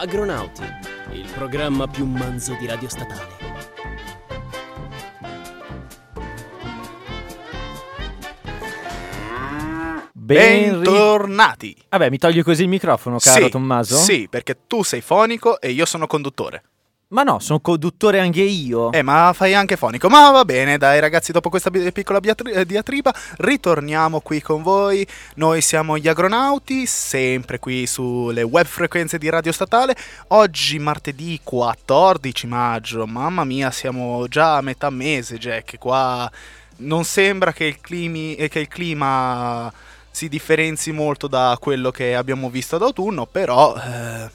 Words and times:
Agronauti, 0.00 0.62
il 1.10 1.28
programma 1.34 1.88
più 1.88 2.06
manzo 2.06 2.54
di 2.54 2.68
Radio 2.68 2.88
Statale. 2.88 3.36
Ben 10.12 10.70
ri- 10.74 10.84
Bentornati! 10.84 11.76
Vabbè, 11.88 12.10
mi 12.10 12.18
togli 12.18 12.44
così 12.44 12.62
il 12.62 12.68
microfono, 12.68 13.18
caro 13.18 13.48
Tommaso? 13.48 13.96
Sì, 13.96 14.28
perché 14.30 14.58
tu 14.68 14.84
sei 14.84 15.00
fonico 15.00 15.60
e 15.60 15.70
io 15.70 15.84
sono 15.84 16.06
conduttore. 16.06 16.62
Ma 17.10 17.22
no, 17.22 17.38
sono 17.38 17.60
conduttore 17.60 18.20
anche 18.20 18.42
io. 18.42 18.92
Eh, 18.92 19.00
ma 19.00 19.32
fai 19.32 19.54
anche 19.54 19.76
fonico. 19.76 20.10
Ma 20.10 20.30
va 20.30 20.44
bene, 20.44 20.76
dai 20.76 21.00
ragazzi, 21.00 21.32
dopo 21.32 21.48
questa 21.48 21.70
bi- 21.70 21.90
piccola 21.90 22.20
biatri- 22.20 22.52
eh, 22.52 22.66
diatriba, 22.66 23.14
ritorniamo 23.38 24.20
qui 24.20 24.42
con 24.42 24.62
voi. 24.62 25.06
Noi 25.36 25.62
siamo 25.62 25.96
gli 25.96 26.06
agronauti, 26.06 26.84
sempre 26.84 27.58
qui 27.58 27.86
sulle 27.86 28.42
web 28.42 28.66
frequenze 28.66 29.16
di 29.16 29.30
Radio 29.30 29.52
Statale. 29.52 29.96
Oggi 30.28 30.78
martedì 30.78 31.40
14 31.42 32.46
maggio, 32.46 33.06
mamma 33.06 33.44
mia, 33.44 33.70
siamo 33.70 34.28
già 34.28 34.56
a 34.56 34.60
metà 34.60 34.90
mese, 34.90 35.38
Jack. 35.38 35.78
Qua 35.78 36.30
non 36.80 37.04
sembra 37.04 37.52
che 37.54 37.64
il, 37.64 37.80
climi- 37.80 38.34
eh, 38.34 38.50
che 38.50 38.58
il 38.60 38.68
clima 38.68 39.72
si 40.10 40.28
differenzi 40.28 40.92
molto 40.92 41.26
da 41.26 41.56
quello 41.58 41.90
che 41.90 42.14
abbiamo 42.14 42.50
visto 42.50 42.76
ad 42.76 42.82
autunno, 42.82 43.24
però 43.24 43.74
eh, 43.76 44.28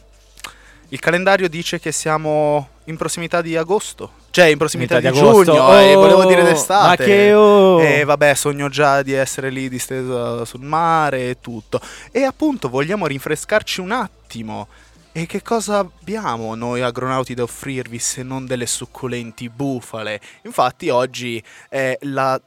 il 0.93 0.99
calendario 0.99 1.49
dice 1.49 1.79
che 1.79 1.91
siamo 1.91 2.69
in 2.85 2.97
prossimità 2.97 3.41
di 3.41 3.57
agosto. 3.57 4.11
Cioè, 4.29 4.45
in 4.45 4.59
prossimità 4.59 4.99
di, 4.99 5.09
di 5.09 5.17
giugno, 5.17 5.79
e 5.79 5.95
Oh, 5.95 5.99
volevo 5.99 6.25
dire 6.25 6.43
d'estate. 6.43 6.87
ma 6.87 6.95
che 6.95 7.33
oh! 7.33 7.81
E 7.81 8.03
vabbè, 8.03 8.35
sogno 8.35 8.69
già 8.69 9.01
di 9.01 9.11
essere 9.11 9.49
lì 9.49 9.69
disteso 9.69 10.45
sul 10.45 10.61
mare 10.61 11.29
e 11.29 11.37
tutto. 11.41 11.81
E 12.11 12.23
appunto 12.23 12.69
vogliamo 12.69 13.07
rinfrescarci 13.07 13.81
un 13.81 13.91
attimo. 13.91 14.67
E 15.11 15.25
che 15.25 15.41
cosa 15.41 15.79
abbiamo 15.79 16.53
noi 16.53 16.81
agronauti 16.81 17.33
da 17.33 17.41
offrirvi 17.41 17.97
se 17.97 18.21
non 18.21 18.45
delle 18.45 18.67
succulenti 18.67 19.49
bufale? 19.49 20.21
Infatti 20.43 20.89
oggi 20.89 21.43
è 21.69 21.97
la 22.01 22.39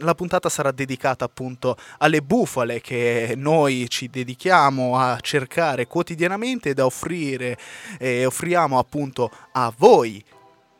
la 0.00 0.14
puntata 0.14 0.48
sarà 0.48 0.70
dedicata 0.70 1.24
appunto 1.24 1.76
alle 1.98 2.22
bufale 2.22 2.80
che 2.80 3.34
noi 3.36 3.88
ci 3.88 4.08
dedichiamo 4.08 4.98
a 4.98 5.18
cercare 5.20 5.86
quotidianamente 5.86 6.70
e 6.70 6.74
da 6.74 6.86
offrire 6.86 7.58
e 7.98 8.24
offriamo 8.24 8.78
appunto 8.78 9.30
a 9.52 9.72
voi 9.76 10.24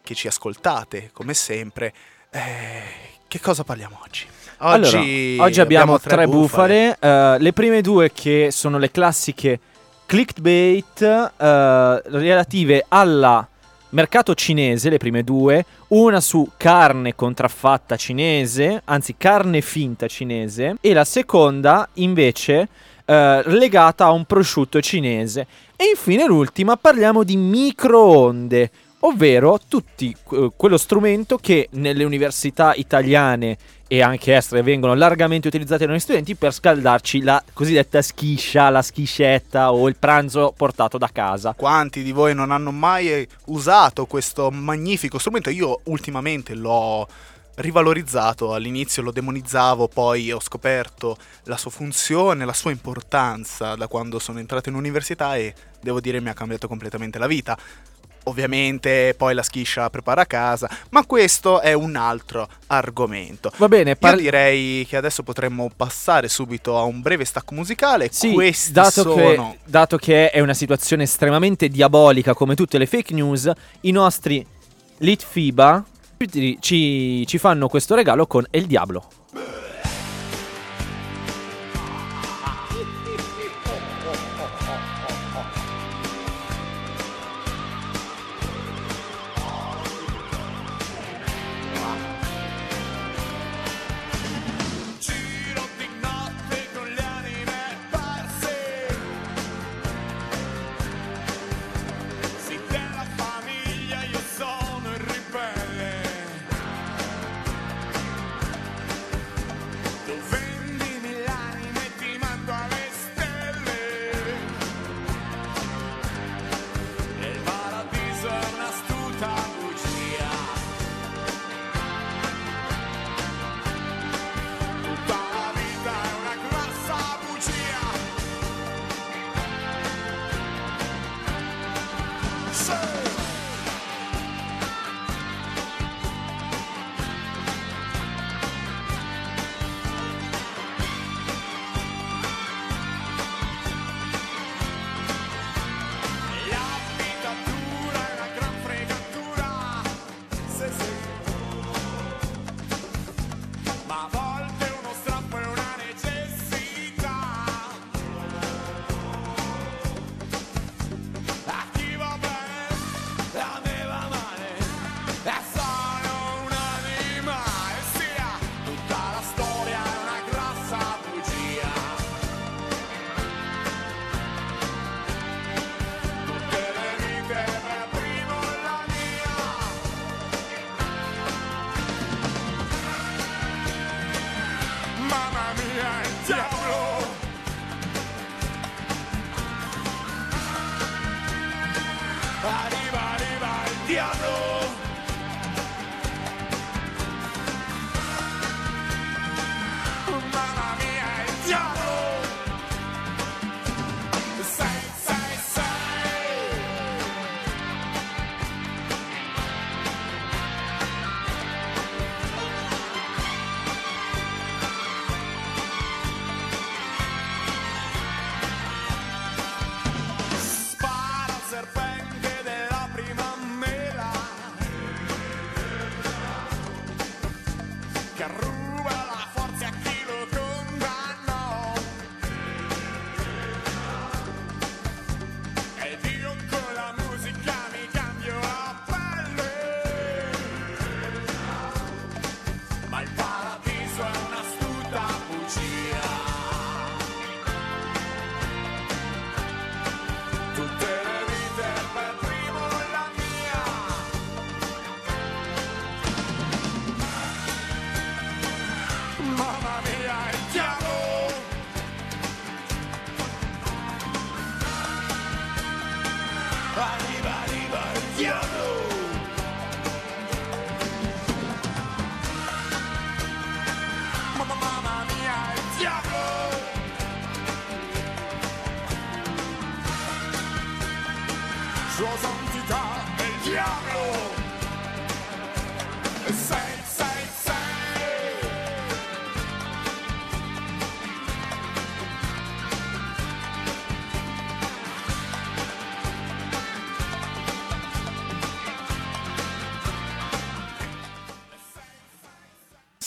che 0.02 0.14
ci 0.14 0.26
ascoltate 0.26 1.10
come 1.12 1.34
sempre. 1.34 1.92
Eh, 2.30 2.82
che 3.26 3.40
cosa 3.40 3.64
parliamo 3.64 3.98
oggi? 4.04 4.26
Allora, 4.58 4.98
oggi 4.98 5.60
abbiamo, 5.60 5.98
tre, 5.98 6.26
bufale. 6.26 6.96
eh, 7.00 7.36
le 7.38 7.52
prime 7.52 7.80
due 7.80 8.12
che 8.12 8.48
sono 8.50 8.78
le 8.78 8.90
classiche 8.90 9.58
clickbait 10.06 11.02
eh, 11.02 12.02
relative 12.06 12.84
al 12.88 13.48
mercato 13.94 14.34
cinese, 14.34 14.90
le 14.90 14.98
prime 14.98 15.22
due, 15.22 15.64
una 15.88 16.20
su 16.20 16.50
carne 16.56 17.14
contraffatta 17.14 17.96
cinese, 17.96 18.82
anzi 18.84 19.14
carne 19.16 19.60
finta 19.60 20.06
cinese, 20.06 20.76
e 20.80 20.92
la 20.92 21.04
seconda 21.04 21.88
invece 21.94 22.68
eh, 23.04 23.42
legata 23.46 24.06
a 24.06 24.10
un 24.10 24.24
prosciutto 24.24 24.80
cinese. 24.80 25.46
E 25.76 25.84
infine 25.90 26.26
l'ultima 26.26 26.76
parliamo 26.76 27.22
di 27.22 27.36
microonde, 27.36 28.70
ovvero 29.06 29.58
tutti 29.66 30.14
eh, 30.32 30.50
quello 30.56 30.76
strumento 30.76 31.36
che 31.36 31.68
nelle 31.72 32.04
università 32.04 32.74
italiane 32.74 33.56
e 33.86 34.02
anche 34.02 34.34
estere 34.34 34.62
vengono 34.62 34.94
largamente 34.94 35.46
utilizzati 35.46 35.84
nostri 35.84 36.00
studenti 36.00 36.34
per 36.34 36.52
scaldarci 36.52 37.22
la 37.22 37.42
cosiddetta 37.52 38.00
schiscia, 38.00 38.70
la 38.70 38.82
schiscetta 38.82 39.72
o 39.72 39.88
il 39.88 39.96
pranzo 39.96 40.54
portato 40.56 40.96
da 40.98 41.10
casa. 41.12 41.52
Quanti 41.54 42.02
di 42.02 42.12
voi 42.12 42.34
non 42.34 42.50
hanno 42.50 42.70
mai 42.70 43.26
usato 43.46 44.06
questo 44.06 44.50
magnifico 44.50 45.18
strumento? 45.18 45.50
Io 45.50 45.80
ultimamente 45.84 46.54
l'ho 46.54 47.06
rivalorizzato, 47.56 48.52
all'inizio 48.54 49.02
lo 49.02 49.12
demonizzavo, 49.12 49.86
poi 49.86 50.32
ho 50.32 50.40
scoperto 50.40 51.16
la 51.44 51.56
sua 51.56 51.70
funzione, 51.70 52.44
la 52.44 52.52
sua 52.52 52.72
importanza 52.72 53.76
da 53.76 53.86
quando 53.86 54.18
sono 54.18 54.40
entrato 54.40 54.70
in 54.70 54.74
università 54.74 55.36
e 55.36 55.54
devo 55.80 56.00
dire 56.00 56.20
mi 56.20 56.30
ha 56.30 56.34
cambiato 56.34 56.66
completamente 56.66 57.18
la 57.18 57.26
vita. 57.26 57.56
Ovviamente 58.24 59.14
poi 59.16 59.34
la 59.34 59.42
schiscia 59.42 59.90
prepara 59.90 60.22
a 60.22 60.26
casa, 60.26 60.68
ma 60.90 61.04
questo 61.04 61.60
è 61.60 61.72
un 61.72 61.96
altro 61.96 62.48
argomento. 62.68 63.52
Va 63.58 63.68
bene, 63.68 63.90
Io 63.90 63.96
par- 63.98 64.16
direi 64.16 64.86
che 64.86 64.96
adesso 64.96 65.22
potremmo 65.22 65.70
passare 65.74 66.28
subito 66.28 66.78
a 66.78 66.82
un 66.82 67.02
breve 67.02 67.24
stacco 67.24 67.54
musicale. 67.54 68.08
Sì, 68.10 68.32
Questi 68.32 68.72
dato, 68.72 69.02
sono 69.02 69.14
che, 69.14 69.58
dato 69.66 69.96
che 69.96 70.30
è 70.30 70.40
una 70.40 70.54
situazione 70.54 71.02
estremamente 71.02 71.68
diabolica 71.68 72.34
come 72.34 72.54
tutte 72.54 72.78
le 72.78 72.86
fake 72.86 73.12
news, 73.12 73.50
i 73.82 73.90
nostri 73.90 74.44
Litfiba 74.98 75.84
ci, 76.60 77.26
ci 77.26 77.38
fanno 77.38 77.68
questo 77.68 77.94
regalo 77.94 78.26
con 78.26 78.46
El 78.50 78.66
Diablo. 78.66 79.08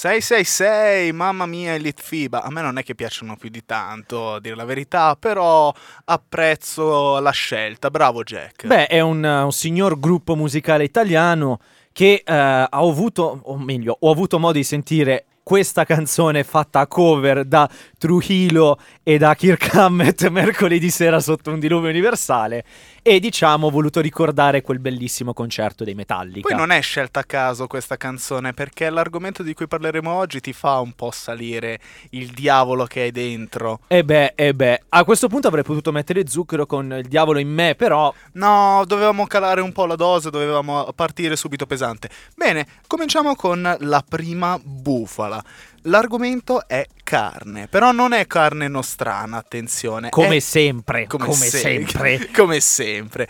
666, 0.08 1.12
mamma 1.12 1.46
mia 1.46 1.74
Elite 1.74 2.02
FIBA, 2.02 2.42
a 2.42 2.50
me 2.50 2.62
non 2.62 2.78
è 2.78 2.84
che 2.84 2.96
piacciono 2.96 3.36
più 3.36 3.50
di 3.50 3.66
tanto, 3.66 4.36
a 4.36 4.40
dire 4.40 4.56
la 4.56 4.64
verità, 4.64 5.18
però 5.20 5.74
apprezzo 6.06 7.20
la 7.20 7.32
scelta, 7.32 7.90
bravo 7.92 8.24
Jack. 8.24 8.68
Beh, 8.68 8.88
è 8.88 9.02
un, 9.02 9.26
eh, 9.26 9.42
un 9.42 9.52
signor 9.52 10.00
gruppo 10.00 10.36
musicale 10.36 10.86
italiano 10.86 11.60
che 11.92 12.24
eh, 12.26 12.34
ha 12.34 12.68
avuto, 12.70 13.42
o 13.44 13.58
meglio, 13.58 13.98
ho 14.00 14.10
avuto 14.10 14.40
modo 14.40 14.54
di 14.54 14.64
sentire 14.64 15.26
questa 15.44 15.84
canzone 15.84 16.44
fatta 16.44 16.82
a 16.82 16.88
cover 16.88 17.44
da 17.44 17.70
Trujillo 17.98 18.80
e 19.02 19.18
da 19.18 19.34
Kirk 19.34 19.74
Hammett 19.74 20.28
mercoledì 20.30 20.90
sera 20.90 21.20
sotto 21.20 21.52
un 21.52 21.60
diluvio 21.60 21.90
universale 21.90 22.64
e 23.02 23.20
diciamo 23.20 23.68
ho 23.68 23.70
voluto 23.70 24.02
ricordare 24.02 24.62
quel 24.62 24.80
bellissimo 24.80 25.34
concerto 25.34 25.84
dei 25.84 25.96
Metallica. 25.96 26.48
Poi 26.48 26.58
non 26.58 26.72
è 26.72 26.82
scelta 26.82 27.22
a 27.22 27.24
caso 27.24 27.66
questa 27.66 27.96
canzone, 27.96 28.54
perché 28.54 28.90
l'argomento 28.90 29.44
di 29.44 29.54
cui 29.54 29.66
parleremo 29.66 30.12
oggi 30.12 30.42
ti 30.42 30.52
fa 30.52 30.80
un 30.80 30.92
po' 30.92 31.12
salire 31.12 31.80
il 32.10 32.32
diavolo 32.32 32.86
che 32.86 33.02
hai 33.02 33.12
dentro. 33.12 33.80
E 33.88 34.04
beh, 34.04 34.34
e 34.36 34.54
beh, 34.54 34.82
a 34.90 35.04
questo 35.06 35.30
punto 35.30 35.48
avrei 35.48 35.64
potuto 35.64 35.94
mettere 35.94 36.28
zucchero 36.28 36.66
con 36.66 36.94
il 36.98 37.08
diavolo 37.08 37.40
in 37.40 37.50
me, 37.50 37.76
però 37.76 38.14
No, 38.34 38.84
dovevamo 38.86 39.26
calare 39.26 39.62
un 39.62 39.72
po' 39.72 39.86
la 39.86 39.96
dose, 39.96 40.30
dovevamo 40.30 40.92
partire 40.94 41.36
subito 41.36 41.66
pesante. 41.66 42.10
Bene, 42.36 42.68
cominciamo 42.88 43.36
con 43.36 43.78
la 43.80 44.04
prima 44.08 44.60
bufala. 44.62 45.44
L'argomento 45.84 46.68
è 46.68 46.86
carne, 47.04 47.68
però 47.68 47.92
non 47.92 48.14
è 48.14 48.28
carne 48.28 48.68
nostrana, 48.68 49.38
attenzione. 49.38 50.10
come 50.10 50.38
è 50.38 50.40
sempre, 50.40 51.08
come, 51.08 51.26
come, 51.26 51.36
se- 51.36 51.58
sempre. 51.58 52.30
come 52.36 52.60
sempre. 52.60 53.28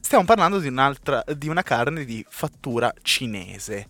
Stiamo 0.00 0.24
parlando 0.24 0.58
di 0.58 0.68
un'altra 0.68 1.22
di 1.36 1.48
una 1.48 1.62
carne 1.62 2.04
di 2.04 2.24
fattura 2.28 2.92
cinese. 3.02 3.86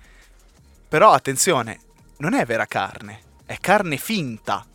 Però 0.89 1.13
attenzione, 1.13 1.81
non 2.19 2.35
è 2.35 2.45
vera 2.45 2.67
carne, 2.67 3.21
è 3.47 3.57
carne 3.59 3.97
finta. 3.97 4.67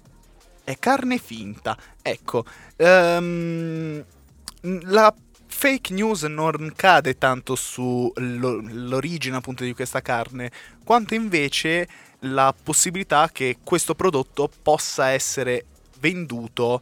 È 0.64 0.78
carne 0.80 1.18
finta. 1.20 1.78
Ecco, 2.02 2.44
ehm, 2.76 4.04
la 4.62 5.14
fake 5.48 5.94
news 5.94 6.24
non 6.24 6.74
cade 6.76 7.18
tanto 7.18 7.56
sull'origine 7.56 9.38
appunto 9.38 9.64
di 9.64 9.74
questa 9.74 10.02
carne, 10.02 10.52
quanto 10.84 11.14
invece 11.14 11.88
la 12.22 12.54
possibilità 12.62 13.30
che 13.32 13.58
questo 13.64 13.96
prodotto 13.96 14.50
possa 14.62 15.10
essere 15.10 15.66
venduto 16.00 16.82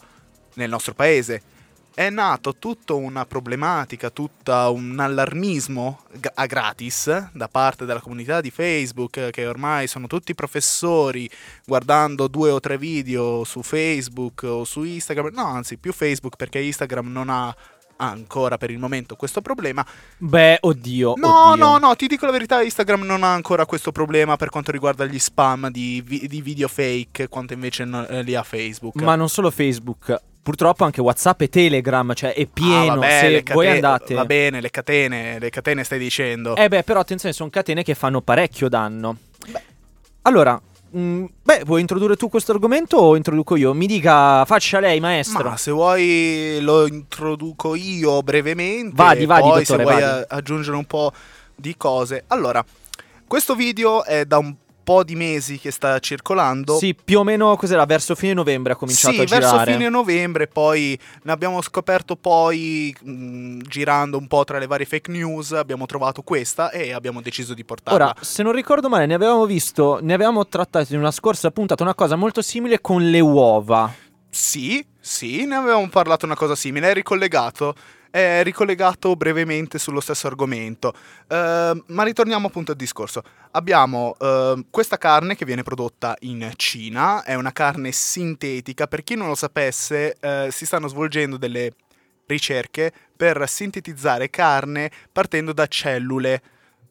nel 0.55 0.69
nostro 0.69 0.93
paese. 0.93 1.53
È 1.95 2.09
nato 2.09 2.55
tutta 2.55 2.93
una 2.93 3.25
problematica, 3.25 4.09
tutto 4.09 4.51
un 4.73 4.99
allarmismo 4.99 6.01
a 6.33 6.45
gratis 6.45 7.29
da 7.31 7.47
parte 7.47 7.85
della 7.85 8.01
comunità 8.01 8.41
di 8.41 8.51
Facebook, 8.51 9.29
che 9.29 9.47
ormai 9.47 9.87
sono 9.87 10.05
tutti 10.05 10.35
professori, 10.35 11.29
guardando 11.65 12.27
due 12.27 12.51
o 12.51 12.59
tre 12.59 12.77
video 12.77 13.45
su 13.45 13.61
Facebook 13.61 14.43
o 14.43 14.65
su 14.65 14.83
Instagram, 14.83 15.33
no 15.33 15.45
anzi 15.45 15.77
più 15.77 15.93
Facebook 15.93 16.35
perché 16.35 16.59
Instagram 16.59 17.09
non 17.09 17.29
ha 17.29 17.55
ancora 17.97 18.57
per 18.57 18.71
il 18.71 18.77
momento 18.79 19.15
questo 19.15 19.41
problema. 19.41 19.85
Beh, 20.17 20.57
oddio, 20.61 21.13
No, 21.17 21.51
oddio. 21.51 21.63
no, 21.65 21.77
no, 21.77 21.95
ti 21.95 22.07
dico 22.07 22.25
la 22.25 22.31
verità, 22.31 22.61
Instagram 22.61 23.03
non 23.03 23.23
ha 23.23 23.33
ancora 23.33 23.65
questo 23.65 23.91
problema 23.91 24.35
per 24.35 24.49
quanto 24.49 24.71
riguarda 24.71 25.05
gli 25.05 25.19
spam 25.19 25.69
di, 25.69 26.01
vi- 26.05 26.27
di 26.27 26.41
video 26.41 26.67
fake, 26.67 27.27
quanto 27.27 27.53
invece 27.53 27.85
no- 27.85 28.07
eh, 28.07 28.21
li 28.23 28.35
ha 28.35 28.43
Facebook. 28.43 28.95
Ma 29.01 29.15
non 29.15 29.29
solo 29.29 29.49
Facebook, 29.51 30.15
purtroppo 30.43 30.83
anche 30.83 31.01
WhatsApp 31.01 31.41
e 31.41 31.49
Telegram, 31.49 32.13
cioè 32.13 32.33
è 32.33 32.45
pieno. 32.45 32.91
Ah, 32.93 32.95
vabbè, 32.95 33.19
Se 33.19 33.29
le 33.29 33.43
voi 33.53 33.65
cate- 33.65 33.75
andate. 33.77 34.13
Va 34.13 34.25
bene, 34.25 34.61
le 34.61 34.69
catene, 34.69 35.39
le 35.39 35.49
catene 35.49 35.83
stai 35.83 35.99
dicendo. 35.99 36.55
Eh 36.55 36.67
beh, 36.67 36.83
però 36.83 36.99
attenzione, 36.99 37.33
sono 37.33 37.49
catene 37.49 37.83
che 37.83 37.95
fanno 37.95 38.21
parecchio 38.21 38.69
danno. 38.69 39.17
Allora, 40.23 40.59
mh, 40.97 41.25
beh, 41.43 41.63
vuoi 41.65 41.81
introdurre 41.81 42.15
tu 42.15 42.29
questo 42.29 42.51
argomento 42.51 42.97
o 42.97 43.15
introduco 43.15 43.55
io? 43.55 43.73
Mi 43.73 43.85
dica, 43.85 44.45
faccia 44.45 44.79
lei, 44.79 44.99
maestro. 44.99 45.49
Ma 45.49 45.57
se 45.57 45.71
vuoi 45.71 46.59
lo 46.61 46.87
introduco 46.87 47.75
io 47.75 48.21
brevemente. 48.21 48.95
Vadi, 48.95 49.25
vadi, 49.25 49.49
poi 49.49 49.65
se 49.65 49.75
dottore, 49.77 49.95
vuoi 49.95 50.09
vadi. 50.09 50.25
aggiungere 50.29 50.77
un 50.77 50.85
po' 50.85 51.11
di 51.55 51.75
cose. 51.77 52.23
Allora, 52.27 52.63
questo 53.27 53.55
video 53.55 54.03
è 54.03 54.25
da 54.25 54.37
un 54.37 54.55
po' 54.85 55.03
di 55.03 55.15
mesi 55.15 55.59
che 55.59 55.71
sta 55.71 55.99
circolando. 55.99 56.77
Sì, 56.77 56.95
più 56.95 57.19
o 57.19 57.23
meno 57.23 57.57
cos'era? 57.57 57.85
Verso 57.85 58.15
fine 58.15 58.33
novembre 58.33 58.73
ha 58.73 58.75
cominciato 58.77 59.15
sì, 59.15 59.21
a 59.21 59.25
verso 59.25 59.49
girare. 59.49 59.73
fine 59.73 59.89
novembre, 59.89 60.47
poi 60.47 60.97
ne 61.23 61.31
abbiamo 61.31 61.61
scoperto 61.61 62.15
poi, 62.15 62.95
mh, 63.01 63.61
girando 63.67 64.17
un 64.17 64.27
po' 64.27 64.45
tra 64.45 64.59
le 64.59 64.67
varie 64.67 64.85
fake 64.85 65.11
news, 65.11 65.51
abbiamo 65.51 65.85
trovato 65.87 66.21
questa 66.21 66.69
e 66.69 66.93
abbiamo 66.93 67.19
deciso 67.19 67.53
di 67.53 67.65
portarla. 67.65 68.05
Ora, 68.05 68.15
se 68.21 68.43
non 68.43 68.53
ricordo 68.53 68.87
male, 68.87 69.07
ne 69.07 69.15
avevamo 69.15 69.45
visto, 69.45 69.99
ne 70.01 70.13
avevamo 70.13 70.47
trattato 70.47 70.93
in 70.93 70.99
una 70.99 71.11
scorsa 71.11 71.51
puntata 71.51 71.83
una 71.83 71.95
cosa 71.95 72.15
molto 72.15 72.41
simile 72.41 72.79
con 72.79 73.09
le 73.09 73.19
uova. 73.19 73.91
Sì, 74.29 74.85
sì, 74.99 75.45
ne 75.45 75.55
avevamo 75.55 75.89
parlato 75.89 76.25
una 76.25 76.35
cosa 76.35 76.55
simile, 76.55 76.91
è 76.91 76.93
ricollegato, 76.93 77.73
è 78.15 78.43
ricollegato 78.43 79.17
brevemente 79.17 79.77
sullo 79.77 79.99
stesso 79.99 80.27
argomento. 80.27 80.93
Ehm, 81.27 81.83
ma 81.87 82.03
ritorniamo 82.03 82.47
appunto 82.47 82.71
al 82.71 82.77
discorso. 82.77 83.21
Abbiamo 83.51 84.15
ehm, 84.17 84.67
questa 84.69 84.97
carne 84.97 85.35
che 85.35 85.43
viene 85.43 85.63
prodotta 85.63 86.15
in 86.21 86.49
Cina, 86.55 87.23
è 87.23 87.33
una 87.33 87.51
carne 87.51 87.91
sintetica, 87.91 88.87
per 88.87 89.03
chi 89.03 89.15
non 89.15 89.27
lo 89.27 89.35
sapesse 89.35 90.15
eh, 90.21 90.47
si 90.49 90.65
stanno 90.65 90.87
svolgendo 90.87 91.35
delle 91.35 91.73
ricerche 92.25 92.93
per 93.17 93.43
sintetizzare 93.49 94.29
carne 94.29 94.89
partendo 95.11 95.51
da 95.51 95.67
cellule 95.67 96.41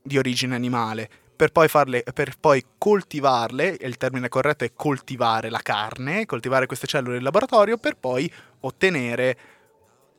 di 0.02 0.19
origine 0.19 0.54
animale. 0.54 1.09
Per 1.35 1.52
poi, 1.52 1.69
farle, 1.69 2.04
per 2.12 2.35
poi 2.38 2.62
coltivarle, 2.76 3.78
il 3.81 3.97
termine 3.97 4.28
corretto 4.28 4.64
è 4.64 4.73
coltivare 4.75 5.49
la 5.49 5.61
carne, 5.62 6.26
coltivare 6.26 6.66
queste 6.66 6.87
cellule 6.87 7.16
in 7.16 7.23
laboratorio 7.23 7.78
per 7.78 7.97
poi 7.97 8.31
ottenere 8.61 9.53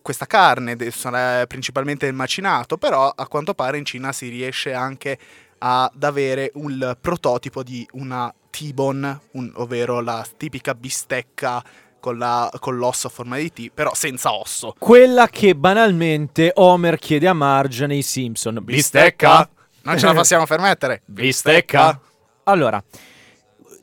questa 0.05 0.27
carne, 0.27 0.75
principalmente 1.47 2.05
il 2.05 2.13
macinato, 2.13 2.77
però 2.77 3.09
a 3.09 3.27
quanto 3.27 3.55
pare 3.55 3.79
in 3.79 3.85
Cina 3.85 4.11
si 4.11 4.29
riesce 4.29 4.71
anche 4.71 5.17
ad 5.57 6.03
avere 6.03 6.51
un 6.55 6.95
prototipo 7.01 7.63
di 7.63 7.87
una 7.93 8.31
T-bone, 8.51 9.19
un- 9.31 9.51
ovvero 9.55 10.01
la 10.01 10.23
tipica 10.37 10.75
bistecca 10.75 11.63
con, 11.99 12.19
la- 12.19 12.51
con 12.59 12.77
l'osso 12.77 13.07
a 13.07 13.09
forma 13.09 13.37
di 13.37 13.51
T, 13.51 13.71
però 13.73 13.95
senza 13.95 14.31
osso. 14.31 14.75
Quella 14.77 15.27
che 15.27 15.55
banalmente 15.55 16.51
Homer 16.53 16.99
chiede 16.99 17.27
a 17.27 17.33
Marge 17.33 17.87
nei 17.87 18.03
Simpson. 18.03 18.63
Non 19.81 19.97
ce 19.97 20.05
la 20.05 20.13
possiamo 20.13 20.45
permettere. 20.45 21.01
Bistecca. 21.05 21.99
Allora, 22.43 22.81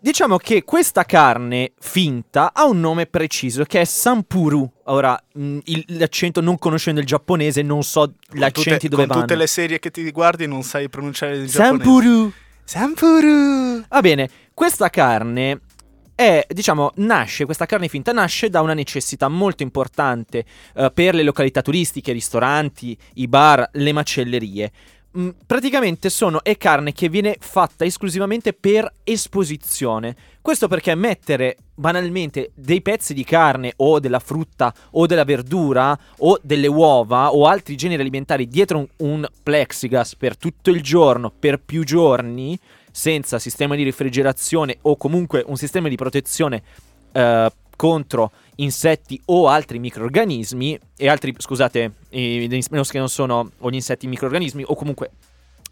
diciamo 0.03 0.37
che 0.37 0.65
questa 0.65 1.05
carne 1.05 1.73
finta 1.79 2.53
ha 2.53 2.67
un 2.67 2.81
nome 2.81 3.07
preciso 3.07 3.65
che 3.65 3.81
è 3.81 3.85
Sampuru. 3.85 4.69
Ora, 4.87 5.19
mh, 5.35 5.59
il- 5.65 5.85
l'accento 5.99 6.41
non 6.41 6.59
conoscendo 6.59 7.01
il 7.01 7.07
giapponese, 7.07 7.63
non 7.63 7.83
so 7.85 8.13
gli 8.31 8.43
accenti 8.43 8.73
tutte, 8.73 8.89
dove 8.89 9.03
con 9.07 9.15
vanno. 9.15 9.21
tutte 9.23 9.37
le 9.37 9.47
serie 9.47 9.79
che 9.79 9.91
ti 9.91 10.11
guardi 10.11 10.47
non 10.47 10.63
sai 10.65 10.89
pronunciare 10.89 11.37
il 11.37 11.47
giapponese. 11.49 11.85
Sampuru. 11.85 12.33
Sampuru. 12.65 13.85
Va 13.89 14.01
bene, 14.01 14.29
questa 14.55 14.89
carne 14.91 15.61
è, 16.15 16.47
diciamo, 16.49 16.93
nasce, 16.97 17.45
questa 17.45 17.67
carne 17.67 17.89
finta 17.89 18.13
nasce 18.13 18.51
da 18.51 18.61
una 18.61 18.75
necessità 18.75 19.29
molto 19.29 19.63
importante 19.63 20.45
eh, 20.75 20.91
per 20.93 21.15
le 21.15 21.23
località 21.23 21.63
turistiche, 21.63 22.11
i 22.11 22.15
ristoranti, 22.15 22.97
i 23.15 23.29
bar, 23.29 23.69
le 23.73 23.93
macellerie. 23.93 24.73
Mm, 25.19 25.29
praticamente 25.45 26.09
sono, 26.09 26.43
è 26.43 26.57
carne 26.57 26.93
che 26.93 27.11
viene 27.11 27.37
fatta 27.39 27.85
esclusivamente 27.85 28.55
per 28.55 28.91
esposizione. 29.05 30.17
Questo 30.41 30.69
perché 30.69 30.95
mettere 30.95 31.57
banalmente 31.75 32.53
dei 32.55 32.81
pezzi 32.81 33.13
di 33.13 33.23
carne 33.23 33.75
o 33.77 34.01
della 34.01 34.21
frutta 34.21 34.73
o 34.93 35.07
della 35.07 35.25
verdura 35.25 35.99
o 36.19 36.39
delle 36.43 36.67
uova 36.67 37.35
o 37.35 37.47
altri 37.47 37.77
generi 37.77 38.01
alimentari 38.01 38.49
dietro 38.49 38.79
un, 38.79 38.89
un 38.97 39.29
plexigas 39.43 40.17
per 40.17 40.39
tutto 40.39 40.71
il 40.71 40.83
giorno, 40.83 41.31
per 41.31 41.61
più 41.61 41.85
giorni, 41.85 42.59
senza 42.91 43.39
sistema 43.39 43.75
di 43.75 43.85
refrigerazione 43.85 44.79
o 44.83 44.97
comunque 44.97 45.45
un 45.47 45.57
sistema 45.57 45.89
di 45.89 45.97
protezione 45.97 46.63
eh, 47.13 47.53
contro 47.83 48.31
insetti 48.59 49.21
o 49.25 49.49
altri 49.49 49.81
microrganismi 49.81 50.79
e 50.97 51.09
altri, 51.09 51.35
scusate, 51.37 51.93
i, 52.11 52.47
che 52.49 52.99
non 52.99 53.09
sono 53.09 53.51
o 53.59 53.71
gli 53.71 53.75
insetti 53.75 54.07
microrganismi 54.07 54.63
o 54.65 54.77
comunque 54.77 55.11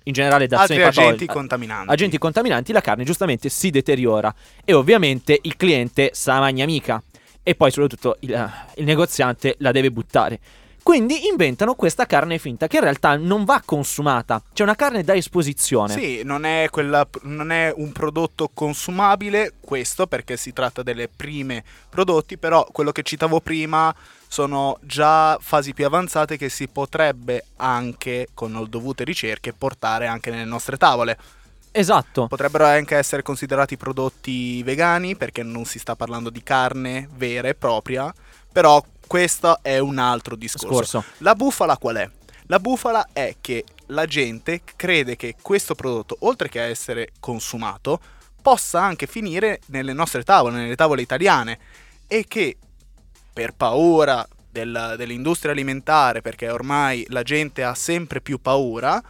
in 0.04 0.12
generale 0.12 0.48
da 0.48 0.62
altri 0.62 0.82
agenti 0.82 1.26
contaminanti. 1.26 1.88
agenti 1.88 2.18
contaminanti, 2.18 2.72
la 2.72 2.80
carne 2.80 3.04
giustamente 3.04 3.48
si 3.48 3.70
deteriora 3.70 4.34
e 4.64 4.72
ovviamente 4.72 5.38
il 5.40 5.54
cliente 5.54 6.10
sa 6.12 6.40
magna 6.40 6.64
mica 6.64 7.00
e 7.44 7.54
poi 7.54 7.70
soprattutto 7.70 8.16
il, 8.22 8.50
il 8.74 8.84
negoziante 8.84 9.54
la 9.58 9.70
deve 9.70 9.92
buttare. 9.92 10.40
Quindi 10.82 11.26
inventano 11.28 11.74
questa 11.74 12.06
carne 12.06 12.38
finta 12.38 12.66
che 12.66 12.76
in 12.76 12.82
realtà 12.82 13.16
non 13.16 13.44
va 13.44 13.62
consumata, 13.64 14.42
c'è 14.52 14.62
una 14.62 14.74
carne 14.74 15.04
da 15.04 15.14
esposizione. 15.14 15.92
Sì, 15.92 16.22
non 16.24 16.44
è, 16.44 16.68
quella, 16.70 17.06
non 17.22 17.50
è, 17.50 17.72
un 17.74 17.92
prodotto 17.92 18.50
consumabile 18.52 19.54
questo 19.60 20.06
perché 20.06 20.36
si 20.36 20.52
tratta 20.52 20.82
delle 20.82 21.08
prime 21.08 21.62
prodotti, 21.88 22.38
però 22.38 22.66
quello 22.72 22.92
che 22.92 23.02
citavo 23.02 23.40
prima 23.40 23.94
sono 24.26 24.78
già 24.82 25.36
fasi 25.40 25.74
più 25.74 25.86
avanzate 25.86 26.36
che 26.36 26.48
si 26.48 26.68
potrebbe 26.68 27.46
anche, 27.56 28.28
con 28.32 28.66
dovute 28.68 29.04
ricerche, 29.04 29.52
portare 29.52 30.06
anche 30.06 30.30
nelle 30.30 30.44
nostre 30.44 30.76
tavole. 30.76 31.18
Esatto. 31.72 32.26
Potrebbero 32.26 32.64
anche 32.64 32.96
essere 32.96 33.22
considerati 33.22 33.76
prodotti 33.76 34.62
vegani 34.62 35.16
perché 35.16 35.42
non 35.42 35.64
si 35.64 35.78
sta 35.78 35.94
parlando 35.94 36.30
di 36.30 36.42
carne 36.42 37.08
vera 37.14 37.48
e 37.48 37.54
propria, 37.54 38.12
però 38.52 38.82
questo 39.10 39.58
è 39.60 39.76
un 39.78 39.98
altro 39.98 40.36
discorso. 40.36 41.00
Scorso. 41.00 41.04
La 41.18 41.34
bufala 41.34 41.76
qual 41.78 41.96
è? 41.96 42.08
La 42.46 42.60
bufala 42.60 43.08
è 43.12 43.34
che 43.40 43.64
la 43.86 44.06
gente 44.06 44.60
crede 44.76 45.16
che 45.16 45.34
questo 45.42 45.74
prodotto, 45.74 46.16
oltre 46.20 46.48
che 46.48 46.60
a 46.60 46.66
essere 46.66 47.10
consumato, 47.18 48.00
possa 48.40 48.80
anche 48.80 49.08
finire 49.08 49.62
nelle 49.66 49.94
nostre 49.94 50.22
tavole, 50.22 50.58
nelle 50.58 50.76
tavole 50.76 51.02
italiane 51.02 51.58
e 52.06 52.24
che 52.28 52.56
per 53.32 53.52
paura 53.54 54.24
del, 54.48 54.94
dell'industria 54.96 55.50
alimentare, 55.50 56.20
perché 56.20 56.48
ormai 56.48 57.04
la 57.08 57.24
gente 57.24 57.64
ha 57.64 57.74
sempre 57.74 58.20
più 58.20 58.40
paura, 58.40 59.02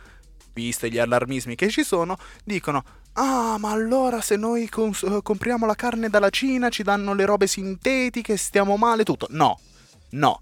viste 0.55 0.89
gli 0.91 0.99
allarmismi 0.99 1.55
che 1.57 1.69
ci 1.69 1.85
sono, 1.85 2.17
dicono 2.43 2.83
Ah, 3.13 3.59
ma 3.59 3.71
allora 3.73 4.23
se 4.23 4.37
noi 4.37 4.67
cons- 4.71 5.19
compriamo 5.23 5.67
la 5.67 5.75
carne 5.75 6.09
dalla 6.09 6.31
Cina 6.31 6.71
ci 6.71 6.83
danno 6.83 7.13
le 7.13 7.27
robe 7.27 7.47
sintetiche, 7.47 8.39
stiamo 8.39 8.79
male, 8.79 9.05
tutto. 9.05 9.27
No, 9.29 9.59
No. 10.11 10.41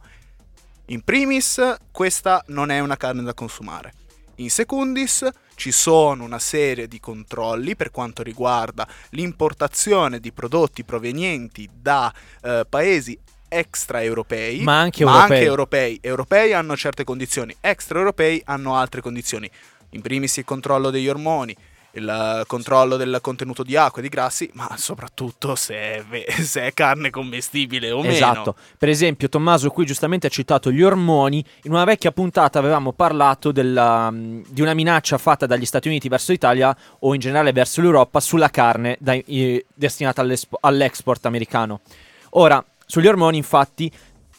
In 0.87 1.03
primis, 1.03 1.77
questa 1.91 2.43
non 2.49 2.71
è 2.71 2.79
una 2.81 2.97
carne 2.97 3.23
da 3.23 3.35
consumare. 3.35 3.93
In 4.37 4.51
secundis, 4.51 5.29
ci 5.57 5.73
sono 5.73 6.25
una 6.25 6.39
serie 6.39 6.87
di 6.87 7.01
controlli 7.01 7.75
per 7.75 7.91
quanto 7.91 8.23
riguarda 8.23 8.87
l'importazione 9.11 10.21
di 10.21 10.33
prodotti 10.33 10.85
provenienti 10.85 11.69
da 11.73 12.13
eh, 12.43 12.65
paesi 12.69 13.19
extraeuropei, 13.49 14.61
ma 14.61 14.79
anche 14.79 15.05
ma 15.05 15.11
europei. 15.11 15.37
Anche 15.37 15.49
europei. 15.49 15.99
Europei 16.01 16.53
hanno 16.53 16.77
certe 16.77 17.05
condizioni, 17.05 17.55
extraeuropei 17.61 18.41
hanno 18.45 18.77
altre 18.77 19.01
condizioni. 19.01 19.51
In 19.91 20.03
primis 20.03 20.37
il 20.37 20.45
controllo 20.45 20.91
degli 20.91 21.09
ormoni, 21.09 21.57
il 21.99 22.45
controllo 22.47 22.97
del 22.97 23.19
contenuto 23.21 23.63
di 23.63 23.77
acqua 23.77 24.01
e 24.01 24.03
di 24.03 24.09
grassi, 24.09 24.51
ma 24.55 24.75
soprattutto 24.77 25.55
se 25.55 25.75
è, 25.75 26.05
se 26.41 26.63
è 26.63 26.73
carne 26.73 27.11
commestibile 27.11 27.91
o 27.91 28.01
meno. 28.01 28.13
Esatto. 28.13 28.57
Per 28.77 28.89
esempio, 28.89 29.29
Tommaso 29.29 29.71
qui 29.71 29.85
giustamente 29.85 30.27
ha 30.27 30.31
citato 30.31 30.71
gli 30.71 30.83
ormoni. 30.83 31.45
In 31.65 31.73
una 31.73 31.85
vecchia 31.85 32.13
puntata 32.13 32.59
avevamo 32.59 32.93
parlato 32.93 33.53
della, 33.53 34.11
di 34.13 34.63
una 34.63 34.75
minaccia 34.75 35.19
fatta 35.19 35.47
dagli 35.47 35.67
Stati 35.67 35.89
Uniti 35.89 36.09
verso 36.09 36.33
l'Italia 36.33 36.77
o 37.01 37.15
in 37.15 37.21
generale 37.21 37.53
verso 37.53 37.81
l'Europa 37.81 38.21
sulla 38.21 38.49
carne 38.49 38.97
dai, 39.01 39.23
eh, 39.27 39.67
destinata 39.75 40.25
all'export 40.61 41.27
americano. 41.27 41.81
Ora, 42.31 42.65
sugli 42.87 43.07
ormoni, 43.07 43.37
infatti, 43.37 43.91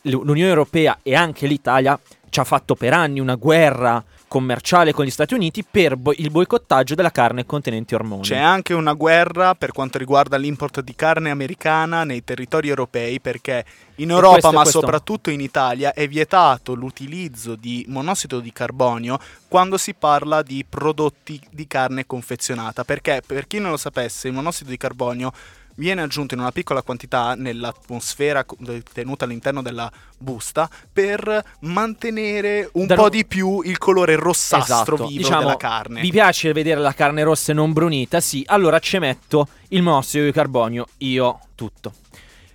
l'Unione 0.03 0.49
Europea 0.49 0.99
e 1.03 1.15
anche 1.15 1.47
l'Italia 1.47 1.99
ci 2.29 2.39
ha 2.39 2.43
fatto 2.43 2.75
per 2.75 2.93
anni 2.93 3.19
una 3.19 3.35
guerra 3.35 4.03
commerciale 4.29 4.93
con 4.93 5.03
gli 5.03 5.09
Stati 5.09 5.33
Uniti 5.33 5.65
per 5.69 5.97
bo- 5.97 6.13
il 6.15 6.31
boicottaggio 6.31 6.95
della 6.95 7.11
carne 7.11 7.45
contenente 7.45 7.95
ormoni. 7.95 8.21
C'è 8.21 8.37
anche 8.37 8.73
una 8.73 8.93
guerra 8.93 9.55
per 9.55 9.73
quanto 9.73 9.97
riguarda 9.97 10.37
l'import 10.37 10.79
di 10.79 10.95
carne 10.95 11.31
americana 11.31 12.05
nei 12.05 12.23
territori 12.23 12.69
europei 12.69 13.19
perché 13.19 13.65
in 13.95 14.11
Europa, 14.11 14.33
questo, 14.33 14.51
ma 14.51 14.61
questo. 14.61 14.79
soprattutto 14.79 15.29
in 15.29 15.41
Italia, 15.41 15.93
è 15.93 16.07
vietato 16.07 16.73
l'utilizzo 16.75 17.55
di 17.55 17.83
monossido 17.89 18.39
di 18.39 18.53
carbonio 18.53 19.19
quando 19.49 19.77
si 19.77 19.93
parla 19.93 20.41
di 20.41 20.63
prodotti 20.67 21.41
di 21.49 21.67
carne 21.67 22.05
confezionata. 22.05 22.85
Perché, 22.85 23.21
per 23.25 23.47
chi 23.47 23.59
non 23.59 23.71
lo 23.71 23.77
sapesse, 23.77 24.27
il 24.27 24.33
monossido 24.33 24.69
di 24.69 24.77
carbonio 24.77 25.33
viene 25.79 26.01
aggiunto 26.01 26.33
in 26.35 26.41
una 26.41 26.51
piccola 26.51 26.81
quantità 26.83 27.33
nell'atmosfera 27.35 28.45
tenuta 28.93 29.23
all'interno 29.23 29.61
della 29.61 29.89
busta 30.17 30.69
per 30.91 31.43
mantenere 31.61 32.69
un 32.73 32.85
da 32.85 32.95
po' 32.95 33.09
di 33.09 33.25
più 33.25 33.61
il 33.63 33.77
colore 33.77 34.15
rossastro 34.15 34.95
esatto. 34.95 35.07
vivo 35.07 35.21
diciamo, 35.21 35.39
della 35.39 35.57
carne. 35.57 36.01
Vi 36.01 36.11
piace 36.11 36.51
vedere 36.51 36.81
la 36.81 36.93
carne 36.93 37.23
rossa 37.23 37.53
e 37.53 37.55
non 37.55 37.71
brunita? 37.71 38.19
Sì, 38.19 38.43
allora 38.45 38.77
ci 38.79 38.99
metto 38.99 39.47
il 39.69 39.81
monossido 39.81 40.25
di 40.25 40.31
carbonio, 40.31 40.85
io 40.97 41.39
tutto. 41.55 41.93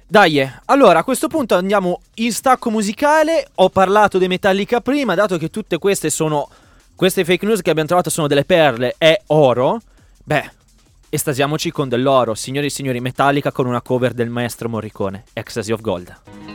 Dai, 0.06 0.48
allora 0.66 1.00
a 1.00 1.04
questo 1.04 1.28
punto 1.28 1.56
andiamo 1.56 2.02
in 2.16 2.30
stacco 2.30 2.70
musicale. 2.70 3.48
Ho 3.56 3.70
parlato 3.70 4.18
dei 4.18 4.28
Metallica 4.28 4.80
prima, 4.80 5.14
dato 5.14 5.38
che 5.38 5.50
tutte 5.50 5.78
queste 5.78 6.10
sono. 6.10 6.48
Queste 6.94 7.24
fake 7.24 7.44
news 7.44 7.60
che 7.60 7.70
abbiamo 7.70 7.88
trovato 7.88 8.10
sono 8.10 8.28
delle 8.28 8.44
perle 8.44 8.94
e 8.98 9.22
oro. 9.28 9.80
Beh, 10.22 10.48
Estasiamoci 11.14 11.70
con 11.70 11.88
dell'oro, 11.88 12.34
signori 12.34 12.66
e 12.66 12.70
signori, 12.70 12.98
Metallica 12.98 13.52
con 13.52 13.66
una 13.66 13.80
cover 13.80 14.14
del 14.14 14.30
maestro 14.30 14.68
Morricone, 14.68 15.22
Ecstasy 15.32 15.70
of 15.70 15.80
Gold. 15.80 16.53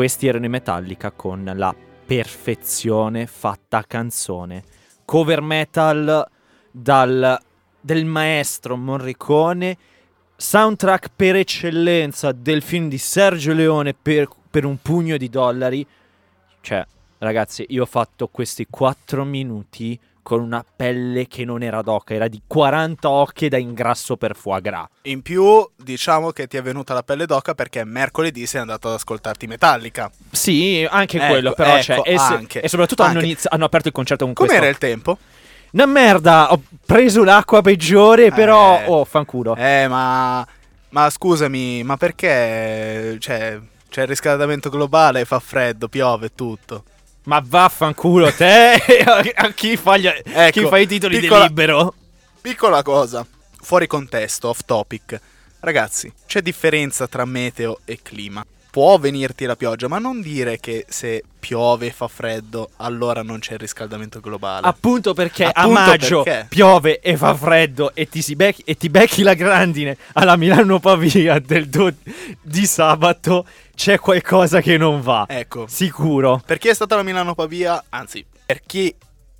Questi 0.00 0.26
erano 0.26 0.46
i 0.46 0.48
Metallica 0.48 1.10
con 1.10 1.44
la 1.54 1.76
perfezione 2.06 3.26
fatta 3.26 3.84
canzone. 3.86 4.64
Cover 5.04 5.42
metal 5.42 6.26
dal, 6.70 7.38
del 7.78 8.06
maestro 8.06 8.78
Morricone, 8.78 9.76
soundtrack 10.36 11.10
per 11.14 11.36
eccellenza 11.36 12.32
del 12.32 12.62
film 12.62 12.88
di 12.88 12.96
Sergio 12.96 13.52
Leone 13.52 13.92
per, 13.92 14.26
per 14.50 14.64
un 14.64 14.80
pugno 14.80 15.18
di 15.18 15.28
dollari. 15.28 15.86
Cioè, 16.62 16.86
ragazzi, 17.18 17.66
io 17.68 17.82
ho 17.82 17.86
fatto 17.86 18.28
questi 18.28 18.66
4 18.70 19.22
minuti 19.26 20.00
con 20.30 20.42
una 20.42 20.64
pelle 20.76 21.26
che 21.26 21.44
non 21.44 21.60
era 21.60 21.82
d'oca, 21.82 22.14
era 22.14 22.28
di 22.28 22.40
40 22.46 23.10
occhi 23.10 23.48
da 23.48 23.56
ingrasso 23.56 24.16
per 24.16 24.36
foie 24.36 24.60
gras. 24.60 24.86
In 25.02 25.22
più, 25.22 25.68
diciamo 25.74 26.30
che 26.30 26.46
ti 26.46 26.56
è 26.56 26.62
venuta 26.62 26.94
la 26.94 27.02
pelle 27.02 27.26
d'oca 27.26 27.52
perché 27.54 27.82
mercoledì 27.84 28.46
sei 28.46 28.60
andato 28.60 28.86
ad 28.86 28.94
ascoltarti 28.94 29.48
Metallica. 29.48 30.08
Sì, 30.30 30.86
anche 30.88 31.16
Ecco, 31.18 31.26
quello, 31.26 31.52
però 31.52 31.70
ecco, 31.70 31.82
cioè, 31.82 32.00
e, 32.04 32.14
anche, 32.14 32.60
e 32.60 32.68
soprattutto 32.68 33.02
hanno, 33.02 33.20
inizi- 33.20 33.48
hanno 33.50 33.64
aperto 33.64 33.88
il 33.88 33.94
concerto 33.94 34.24
con 34.24 34.34
Com'era 34.34 34.58
questo. 34.58 34.70
il 34.86 34.90
tempo? 34.92 35.18
Una 35.72 35.86
merda, 35.86 36.52
ho 36.52 36.62
preso 36.86 37.24
l'acqua 37.24 37.60
peggiore, 37.60 38.30
però 38.30 38.78
Eh. 38.78 38.84
oh, 38.86 39.04
fanculo. 39.04 39.56
Eh, 39.56 39.88
ma. 39.88 40.46
Ma 40.90 41.10
scusami, 41.10 41.82
ma 41.82 41.96
perché. 41.96 43.16
Cioè, 43.18 43.58
c'è 43.88 44.02
il 44.02 44.06
riscaldamento 44.06 44.70
globale, 44.70 45.24
fa 45.24 45.40
freddo, 45.40 45.88
piove 45.88 46.32
tutto. 46.36 46.84
Ma 47.24 47.42
vaffanculo 47.44 48.32
te, 48.32 48.74
a 49.34 49.52
chi 49.52 49.76
fa, 49.76 49.96
gli- 49.96 50.08
chi 50.50 50.64
fa 50.66 50.78
i 50.78 50.86
titoli 50.86 51.14
Ecco, 51.16 51.22
piccola- 51.22 51.42
di 51.42 51.48
libero? 51.48 51.94
Piccola 52.40 52.82
cosa, 52.82 53.26
fuori 53.60 53.86
contesto, 53.86 54.48
off 54.48 54.60
topic. 54.64 55.20
Ragazzi, 55.60 56.10
c'è 56.26 56.40
differenza 56.40 57.06
tra 57.06 57.24
meteo 57.26 57.80
e 57.84 57.98
clima. 58.02 58.44
Può 58.70 58.98
venirti 58.98 59.46
la 59.46 59.56
pioggia, 59.56 59.88
ma 59.88 59.98
non 59.98 60.20
dire 60.20 60.60
che 60.60 60.84
se 60.88 61.24
piove 61.40 61.86
e 61.86 61.90
fa 61.90 62.06
freddo, 62.06 62.70
allora 62.76 63.22
non 63.22 63.40
c'è 63.40 63.54
il 63.54 63.58
riscaldamento 63.58 64.20
globale. 64.20 64.64
Appunto 64.66 65.12
perché 65.12 65.44
Appunto 65.46 65.78
a 65.78 65.86
maggio 65.86 66.22
perché. 66.22 66.46
piove 66.48 67.00
e 67.00 67.16
fa 67.16 67.34
freddo 67.34 67.92
e 67.94 68.08
ti, 68.08 68.22
si 68.22 68.36
becchi, 68.36 68.62
e 68.64 68.76
ti 68.76 68.88
becchi 68.88 69.22
la 69.22 69.34
grandine 69.34 69.96
alla 70.12 70.36
Milano 70.36 70.78
Pavia 70.78 71.40
del 71.40 71.68
do- 71.68 71.92
di 72.40 72.64
sabato, 72.64 73.44
c'è 73.74 73.98
qualcosa 73.98 74.60
che 74.60 74.76
non 74.76 75.00
va. 75.00 75.24
ecco, 75.28 75.66
Sicuro. 75.66 76.40
per 76.46 76.58
chi 76.58 76.68
è 76.68 76.74
stato 76.74 76.94
alla 76.94 77.02
Milano 77.02 77.34
Pavia, 77.34 77.82
anzi, 77.88 78.24
per 78.46 78.60
chi 78.64 78.94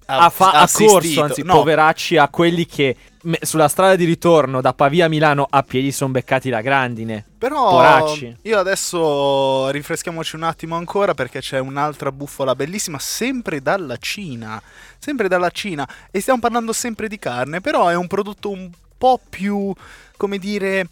ha, 0.06 0.24
Ha, 0.24 0.30
fa- 0.30 0.50
ha 0.50 0.62
assistito- 0.62 0.92
corso, 0.92 1.22
anzi, 1.22 1.42
no, 1.44 1.52
poveracci 1.54 2.16
a 2.16 2.28
quelli 2.28 2.66
che 2.66 2.96
sulla 3.42 3.68
strada 3.68 3.96
di 3.96 4.04
ritorno 4.04 4.60
da 4.60 4.72
Pavia 4.72 5.06
a 5.06 5.08
Milano 5.08 5.46
a 5.48 5.62
piedi 5.62 5.92
sono 5.92 6.12
beccati 6.12 6.48
la 6.48 6.60
grandine. 6.60 7.24
Però 7.38 7.70
Poracci. 7.70 8.36
io 8.42 8.58
adesso 8.58 9.68
rinfreschiamoci 9.70 10.36
un 10.36 10.42
attimo 10.42 10.76
ancora 10.76 11.14
perché 11.14 11.40
c'è 11.40 11.58
un'altra 11.58 12.12
bufala 12.12 12.54
bellissima, 12.54 12.98
sempre 12.98 13.60
dalla 13.60 13.96
Cina. 13.96 14.60
Sempre 14.98 15.28
dalla 15.28 15.50
Cina. 15.50 15.88
E 16.10 16.20
stiamo 16.20 16.40
parlando 16.40 16.72
sempre 16.72 17.08
di 17.08 17.18
carne, 17.18 17.60
però 17.60 17.88
è 17.88 17.94
un 17.94 18.06
prodotto 18.06 18.50
un 18.50 18.70
po' 18.96 19.20
più, 19.28 19.72
come 20.16 20.38
dire, 20.38 20.88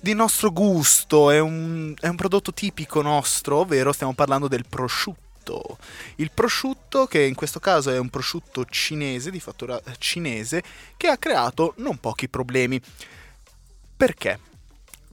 di 0.00 0.14
nostro 0.14 0.50
gusto. 0.52 1.30
È 1.30 1.38
un, 1.38 1.94
è 2.00 2.08
un 2.08 2.16
prodotto 2.16 2.52
tipico 2.52 3.02
nostro, 3.02 3.58
ovvero 3.58 3.92
stiamo 3.92 4.14
parlando 4.14 4.48
del 4.48 4.64
prosciutto. 4.68 5.23
Il 6.16 6.30
prosciutto, 6.32 7.06
che 7.06 7.22
in 7.22 7.34
questo 7.34 7.60
caso 7.60 7.90
è 7.90 7.98
un 7.98 8.08
prosciutto 8.08 8.64
cinese, 8.64 9.30
di 9.30 9.40
fattura 9.40 9.80
cinese, 9.98 10.62
che 10.96 11.08
ha 11.08 11.16
creato 11.18 11.74
non 11.76 11.98
pochi 11.98 12.28
problemi. 12.28 12.80
Perché? 13.96 14.38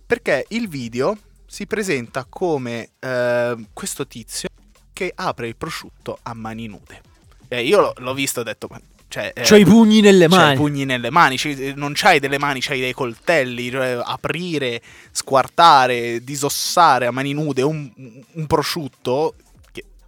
Perché 0.06 0.46
il 0.50 0.68
video 0.68 1.18
si 1.46 1.68
presenta 1.68 2.26
come 2.28 2.92
eh, 3.00 3.56
questo 3.74 4.08
tizio 4.08 4.48
che 4.94 5.12
apre 5.14 5.48
il 5.48 5.56
prosciutto 5.56 6.20
a 6.22 6.34
mani 6.34 6.68
nude. 6.68 7.02
E 7.48 7.64
io 7.66 7.94
l'ho, 7.98 8.14
visto 8.14 8.40
e 8.40 8.42
ho 8.42 8.46
detto, 8.46 8.68
ma... 8.70 8.80
Cioè, 9.08 9.34
eh, 9.36 9.42
C'ho 9.42 9.58
i 9.58 9.66
pugni 9.66 10.00
nelle 10.00 10.30
mani. 10.30 10.54
i 10.54 10.56
pugni 10.56 10.86
nelle 10.86 11.10
mani, 11.10 11.38
ci- 11.38 11.74
non 11.76 11.92
c'hai 11.94 12.20
delle 12.20 12.40
mani, 12.40 12.62
c'hai 12.62 12.80
dei 12.80 12.94
coltelli, 12.94 13.70
cioè, 13.70 14.00
aprire, 14.02 14.82
squartare, 15.12 16.24
disossare 16.24 17.08
a 17.08 17.12
mani 17.12 17.34
nude 17.34 17.62
un, 17.62 17.92
un 18.32 18.48
prosciutto 18.48 19.36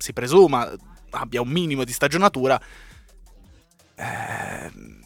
si 0.04 0.12
presuma 0.12 0.70
abbia 1.12 1.40
un 1.40 1.48
minimo 1.48 1.86
di 1.86 1.94
stagionatura, 1.94 2.60
ehm, 3.96 5.00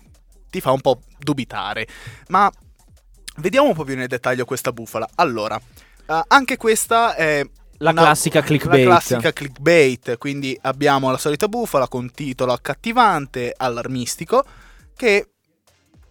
ti 0.50 0.60
fa 0.60 0.72
un 0.72 0.82
po' 0.82 1.02
dubitare. 1.20 1.88
Ma 2.30 2.52
vediamo 3.36 3.68
un 3.68 3.76
po' 3.76 3.84
più 3.84 3.96
nel 3.96 4.08
dettaglio 4.08 4.44
questa 4.46 4.72
bufala. 4.72 5.08
Allora, 5.16 5.56
eh, 6.08 6.22
anche 6.28 6.58
questa 6.58 7.14
è 7.14 7.48
La 7.78 7.92
una- 7.92 8.02
classica 8.02 8.42
clickbait. 8.42 8.86
La 8.86 8.90
classica 8.90 9.32
clickbait, 9.32 10.18
quindi 10.18 10.58
abbiamo 10.64 11.12
la 11.12 11.18
solita 11.20 11.48
bufala 11.48 11.88
con 11.88 12.10
titolo 12.12 12.52
accattivante, 12.54 13.54
allarmistico, 13.56 14.44
che 14.96 15.30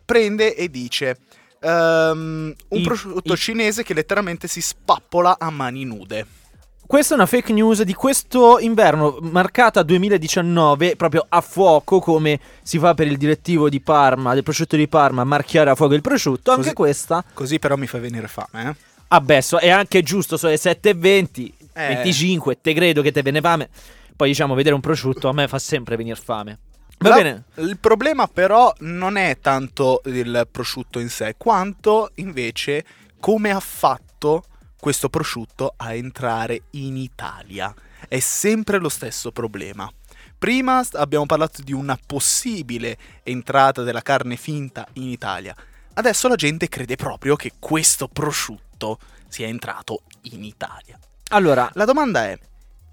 prende 0.05 0.55
e 0.55 0.68
dice 0.70 1.18
ehm, 1.59 2.55
un 2.68 2.79
I- 2.79 2.83
prosciutto 2.83 3.33
i- 3.33 3.37
cinese 3.37 3.83
che 3.83 3.94
letteralmente 3.94 4.46
si 4.46 4.61
spappola 4.61 5.37
a 5.40 5.51
mani 5.51 5.83
nude. 5.85 6.25
Questa 6.87 7.14
è 7.14 7.16
una 7.16 7.27
fake 7.27 7.53
news 7.53 7.83
di 7.83 7.94
questo 7.94 8.59
inverno, 8.61 9.18
marcata 9.22 9.83
2019, 9.83 10.94
proprio 10.94 11.27
a 11.29 11.40
fuoco, 11.40 11.99
come 11.99 12.38
si 12.62 12.79
fa 12.79 12.94
per 12.94 13.09
il 13.09 13.16
direttivo 13.16 13.68
di 13.68 13.81
Parma, 13.81 14.35
del 14.35 14.44
prosciutto 14.44 14.77
di 14.77 14.87
Parma, 14.87 15.25
marchiare 15.25 15.70
a 15.70 15.75
fuoco 15.75 15.94
il 15.94 16.01
prosciutto. 16.01 16.51
Anche 16.51 16.62
Così- 16.62 16.75
questa, 16.75 17.25
Così 17.35 17.59
però 17.59 17.77
mi 17.77 17.88
fa 17.88 17.99
venire 17.99 18.29
fame, 18.29 18.70
eh? 18.70 18.75
vabbè, 19.09 19.40
so- 19.40 19.59
è 19.59 19.68
anche 19.68 20.03
giusto, 20.03 20.37
sono 20.37 20.53
le 20.53 20.59
7.20, 20.59 21.53
Eh. 21.72 21.88
25, 21.88 22.61
te 22.61 22.72
credo 22.72 23.03
che 23.03 23.11
te 23.11 23.22
viene 23.22 23.40
fame. 23.40 23.68
Poi 24.14 24.29
diciamo, 24.29 24.55
vedere 24.55 24.75
un 24.75 24.81
prosciutto 24.81 25.29
a 25.29 25.33
me 25.33 25.49
fa 25.49 25.59
sempre 25.59 25.96
venire 25.96 26.16
fame. 26.16 26.59
Va 26.99 27.09
La- 27.09 27.14
bene. 27.16 27.42
Il 27.57 27.79
problema 27.79 28.29
però 28.29 28.72
non 28.79 29.16
è 29.16 29.38
tanto 29.40 30.03
il 30.05 30.46
prosciutto 30.51 31.01
in 31.01 31.09
sé, 31.09 31.35
quanto 31.37 32.11
invece 32.16 32.85
come 33.18 33.51
ha 33.51 33.61
fatto 33.61 34.44
questo 34.87 35.09
prosciutto 35.09 35.75
a 35.79 35.94
entrare 35.94 36.62
in 36.70 36.96
Italia. 36.96 37.75
È 38.07 38.20
sempre 38.20 38.79
lo 38.79 38.88
stesso 38.88 39.33
problema. 39.33 39.92
Prima 40.38 40.81
abbiamo 40.92 41.27
parlato 41.27 41.61
di 41.61 41.72
una 41.72 41.99
possibile 42.07 42.96
entrata 43.25 43.83
della 43.83 44.01
carne 44.01 44.37
finta 44.37 44.87
in 44.92 45.09
Italia. 45.09 45.57
Adesso 45.94 46.29
la 46.29 46.37
gente 46.37 46.68
crede 46.68 46.94
proprio 46.94 47.35
che 47.35 47.55
questo 47.59 48.07
prosciutto 48.07 49.01
sia 49.27 49.49
entrato 49.49 50.03
in 50.31 50.44
Italia. 50.44 50.96
Allora, 51.31 51.68
La 51.72 51.85
domanda 51.85 52.27
è, 52.27 52.38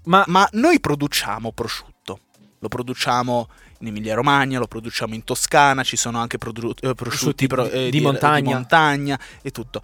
ma 0.06 0.24
ma 0.26 0.48
noi 0.54 0.80
produciamo 0.80 1.52
prosciutto. 1.52 2.18
Lo 2.58 2.66
produciamo 2.66 3.48
in 3.78 3.86
Emilia 3.86 4.16
Romagna, 4.16 4.58
lo 4.58 4.66
produciamo 4.66 5.14
in 5.14 5.22
Toscana, 5.22 5.84
ci 5.84 5.96
sono 5.96 6.18
anche 6.18 6.38
produ- 6.38 6.76
eh, 6.82 6.92
prosciutti 6.94 7.46
Prosciutti 7.46 7.46
pro- 7.46 7.68
di- 7.68 7.86
eh, 7.86 7.90
di 7.90 8.00
montagna. 8.00 8.54
montagna 8.54 9.16
e 9.42 9.52
tutto. 9.52 9.80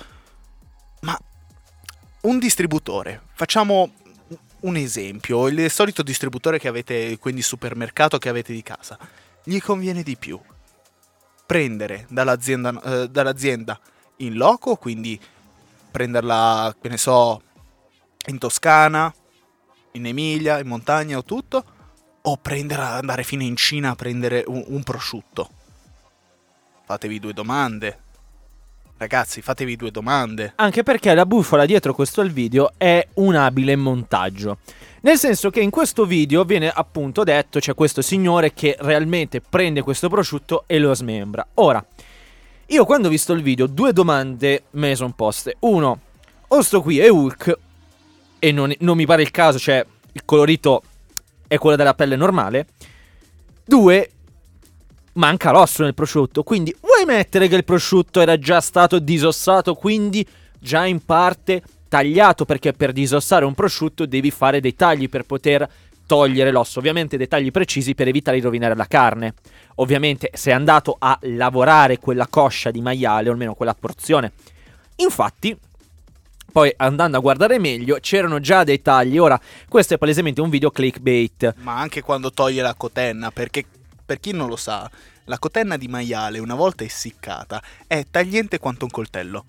Un 2.23 2.39
distributore, 2.39 3.23
facciamo 3.33 3.93
un 4.61 4.77
esempio, 4.77 5.49
il 5.49 5.71
solito 5.71 6.03
distributore 6.03 6.59
che 6.59 6.69
avete, 6.69 7.19
quindi 7.19 7.41
supermercato 7.41 8.19
che 8.19 8.29
avete 8.29 8.53
di 8.53 8.63
casa, 8.63 8.99
gli 9.43 9.59
conviene 9.59 10.03
di 10.03 10.17
più 10.19 10.39
prendere 11.47 12.07
dall'azienda, 12.11 12.81
eh, 12.83 13.09
dall'azienda 13.09 13.81
in 14.17 14.35
loco, 14.35 14.77
quindi 14.77 15.19
prenderla, 15.91 16.77
che 16.79 16.89
ne 16.91 16.99
so, 16.99 17.43
in 18.27 18.37
Toscana, 18.37 19.13
in 19.93 20.07
Emilia, 20.07 20.59
in 20.59 20.67
montagna 20.67 21.17
o 21.17 21.25
tutto, 21.25 21.65
o 22.21 22.37
prendere, 22.37 22.83
andare 22.83 23.23
fino 23.25 23.43
in 23.43 23.57
Cina 23.57 23.91
a 23.91 23.97
prendere 23.97 24.45
un, 24.47 24.63
un 24.67 24.83
prosciutto. 24.83 25.49
Fatevi 26.85 27.19
due 27.19 27.33
domande. 27.33 28.09
Ragazzi, 29.01 29.41
fatevi 29.41 29.77
due 29.77 29.91
domande. 29.91 30.53
Anche 30.57 30.83
perché 30.83 31.15
la 31.15 31.25
bufala 31.25 31.65
dietro 31.65 31.95
questo 31.95 32.21
al 32.21 32.29
video 32.29 32.73
è 32.77 33.09
un 33.15 33.35
abile 33.35 33.75
montaggio. 33.75 34.59
Nel 35.01 35.17
senso 35.17 35.49
che 35.49 35.61
in 35.61 35.71
questo 35.71 36.05
video 36.05 36.45
viene 36.45 36.69
appunto 36.69 37.25
detto 37.25 37.61
c'è 37.61 37.73
questo 37.73 38.03
signore 38.03 38.53
che 38.53 38.77
realmente 38.79 39.41
prende 39.41 39.81
questo 39.81 40.11
prosciutto 40.11 40.65
e 40.67 40.79
lo 40.79 40.93
smembra. 40.95 41.47
Ora, 41.55 41.83
io 42.67 42.85
quando 42.85 43.09
ho 43.09 43.11
visto 43.11 43.33
il 43.33 43.41
video 43.41 43.67
due 43.67 43.95
domande 43.95 44.65
me 44.73 44.95
sono 44.95 45.15
poste. 45.17 45.57
Uno, 45.61 46.01
o 46.49 46.61
sto 46.61 46.83
qui 46.83 46.99
è 46.99 47.09
Hulk 47.09 47.59
e 48.39 48.53
non, 48.53 48.71
non 48.81 48.99
mi 48.99 49.07
pare 49.07 49.23
il 49.23 49.31
caso, 49.31 49.59
cioè 49.59 49.83
il 50.13 50.23
colorito 50.27 50.83
è 51.47 51.57
quello 51.57 51.77
della 51.77 51.95
pelle 51.95 52.17
normale. 52.17 52.67
Due, 53.65 54.11
manca 55.15 55.53
l'osso 55.53 55.85
nel 55.85 55.95
prosciutto, 55.95 56.43
quindi 56.43 56.77
vuoi 57.11 57.17
mettere 57.17 57.49
che 57.49 57.57
il 57.57 57.65
prosciutto 57.65 58.21
era 58.21 58.39
già 58.39 58.61
stato 58.61 59.01
disossato, 59.01 59.75
quindi 59.75 60.25
già 60.59 60.87
in 60.87 61.05
parte 61.05 61.63
tagliato, 61.89 62.45
perché 62.45 62.73
per 62.73 62.93
disossare 62.93 63.45
un 63.45 63.55
prosciutto 63.55 64.07
devi 64.07 64.31
fare 64.31 64.61
dei 64.61 64.77
tagli 64.77 65.09
per 65.09 65.25
poter 65.25 65.69
togliere 66.07 66.53
l'osso, 66.53 66.79
ovviamente 66.79 67.17
dei 67.17 67.29
tagli 67.29 67.51
precisi 67.51 67.95
per 67.95 68.09
evitare 68.09 68.39
di 68.39 68.45
rovinare 68.45 68.77
la 68.77 68.87
carne. 68.87 69.35
Ovviamente 69.77 70.31
sei 70.35 70.53
andato 70.53 70.97
a 70.99 71.19
lavorare 71.23 71.99
quella 71.99 72.29
coscia 72.29 72.71
di 72.71 72.81
maiale, 72.81 73.29
o 73.29 73.33
almeno 73.33 73.55
quella 73.55 73.75
porzione. 73.75 74.33
Infatti, 74.97 75.57
Poi 76.53 76.73
andando 76.79 77.17
a 77.17 77.21
guardare 77.21 77.61
meglio 77.61 77.99
c'erano 78.01 78.41
già 78.41 78.65
dei 78.65 78.83
tagli. 78.83 79.19
Ora, 79.19 79.41
questo 79.69 79.95
è 79.95 79.99
palesemente 79.99 80.41
un 80.41 80.51
video 80.51 80.73
clickbait. 80.73 81.55
Ma 81.59 81.79
anche 81.79 82.03
quando 82.03 82.33
toglie 82.33 82.61
la 82.61 82.75
cotenna, 82.75 83.31
perché 83.31 83.65
per 84.05 84.19
chi 84.19 84.33
non 84.33 84.49
lo 84.49 84.57
sa, 84.57 84.91
la 85.25 85.39
cotenna 85.39 85.77
di 85.77 85.89
maiale, 85.89 86.39
una 86.39 86.55
volta 86.55 86.85
essiccata, 86.85 87.63
è 87.87 88.05
tagliente 88.11 88.59
quanto 88.59 88.85
un 88.85 88.91
coltello. 88.91 89.45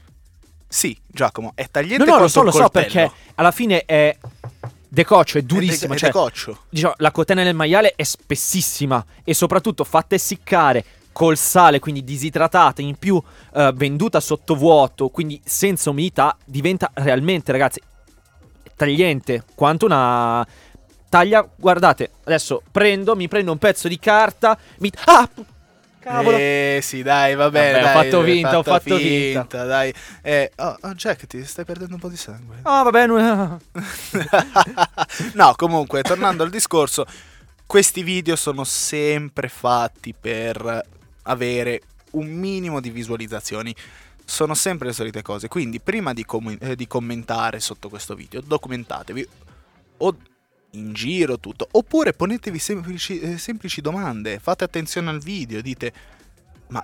Sì, 0.68 0.98
Giacomo, 1.06 1.52
è 1.56 1.68
tagliente 1.70 2.06
No, 2.06 2.12
no, 2.12 2.12
lo 2.12 2.18
quanto 2.30 2.32
so, 2.34 2.40
un 2.40 2.46
lo 2.46 2.52
so 2.52 2.58
coltello. 2.70 2.86
perché 2.86 3.12
alla 3.36 3.52
fine 3.52 3.84
è 3.86 4.18
decoccio, 4.88 5.38
è 5.38 5.42
È 5.42 5.44
durissimo. 5.44 5.90
de- 5.90 5.96
è 5.96 5.98
cioè, 6.00 6.10
decoccio. 6.12 6.64
diciamo, 6.70 6.94
la 6.98 7.12
cotenna 7.12 7.44
del 7.44 7.56
maiale 7.56 7.94
è 7.96 8.04
spessissima 8.04 9.04
e 9.24 9.34
soprattutto 9.34 9.84
fatta 9.84 10.16
essiccare 10.16 10.86
col 11.12 11.36
sale, 11.36 11.80
quindi 11.80 12.06
disidratata, 12.06 12.82
in 12.82 12.96
più 12.96 13.22
eh, 13.54 13.72
venduta 13.76 14.22
sotto 14.22 14.56
vuoto, 14.56 15.10
quindi 15.10 15.42
senza 15.44 15.90
umidità, 15.90 16.38
diventa 16.46 16.90
realmente, 16.94 17.52
ragazzi, 17.52 17.82
tagliente 18.76 19.44
quanto 19.56 19.86
una 19.86 20.46
taglia. 21.10 21.46
Guardate, 21.54 22.12
adesso 22.24 22.62
prendo, 22.72 23.16
mi 23.18 23.28
prendo 23.28 23.52
un 23.52 23.58
pezzo 23.58 23.88
di 23.90 24.00
carta, 24.00 24.58
mi 24.80 24.90
Ah! 25.06 25.30
Cavolo. 26.02 26.36
Eh 26.36 26.80
sì, 26.82 27.04
dai, 27.04 27.36
va 27.36 27.52
bene. 27.52 27.80
Vabbè, 27.80 27.90
ho 27.90 28.02
fatto 28.02 28.20
hai 28.22 28.32
finta, 28.32 28.58
ho 28.58 28.64
fatto 28.64 28.98
finta. 28.98 29.64
Dai. 29.66 29.94
Eh, 30.24 30.52
oh, 30.58 30.78
oh, 30.82 30.94
Jack, 30.96 31.28
ti 31.28 31.46
stai 31.46 31.64
perdendo 31.64 31.94
un 31.94 32.00
po' 32.00 32.10
di 32.10 32.18
sangue. 32.18 32.58
Ah, 32.64 32.82
vabbè, 32.82 33.06
non- 33.06 33.60
no, 35.34 35.54
comunque, 35.56 36.02
tornando 36.02 36.42
al 36.42 36.50
discorso, 36.50 37.06
questi 37.68 38.02
video 38.02 38.36
sono 38.36 38.64
sempre 38.64 39.48
fatti 39.48 40.16
per 40.20 40.86
avere 41.24 41.82
un 42.12 42.28
minimo 42.28 42.80
di 42.80 42.90
visualizzazioni. 42.90 43.74
Sono 44.26 44.56
sempre 44.56 44.88
le 44.88 44.94
solite 44.94 45.22
cose. 45.22 45.48
Quindi, 45.50 45.80
prima 45.80 46.14
di, 46.14 46.26
com- 46.26 46.58
eh, 46.60 46.76
di 46.76 46.88
commentare 46.88 47.60
sotto 47.60 47.90
questo 47.90 48.16
video, 48.16 48.42
documentatevi. 48.42 49.28
O 49.98 50.16
in 50.72 50.94
giro 50.94 51.40
tutto. 51.40 51.68
Oppure 51.72 52.14
ponetevi 52.14 52.60
semplici, 52.60 53.20
eh, 53.20 53.38
semplici 53.38 53.82
domande. 53.82 54.40
Fate 54.40 54.64
attenzione 54.64 55.10
al 55.10 55.20
video. 55.20 55.62
Dite: 55.62 55.94
Ma 56.70 56.84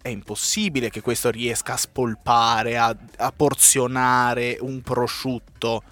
è 0.00 0.08
impossibile 0.08 0.90
che 0.90 1.00
questo 1.00 1.30
riesca 1.30 1.74
a 1.74 1.76
spolpare, 1.76 2.78
a, 2.78 2.96
a 3.18 3.32
porzionare 3.34 4.56
un 4.60 4.80
prosciutto. 4.82 5.82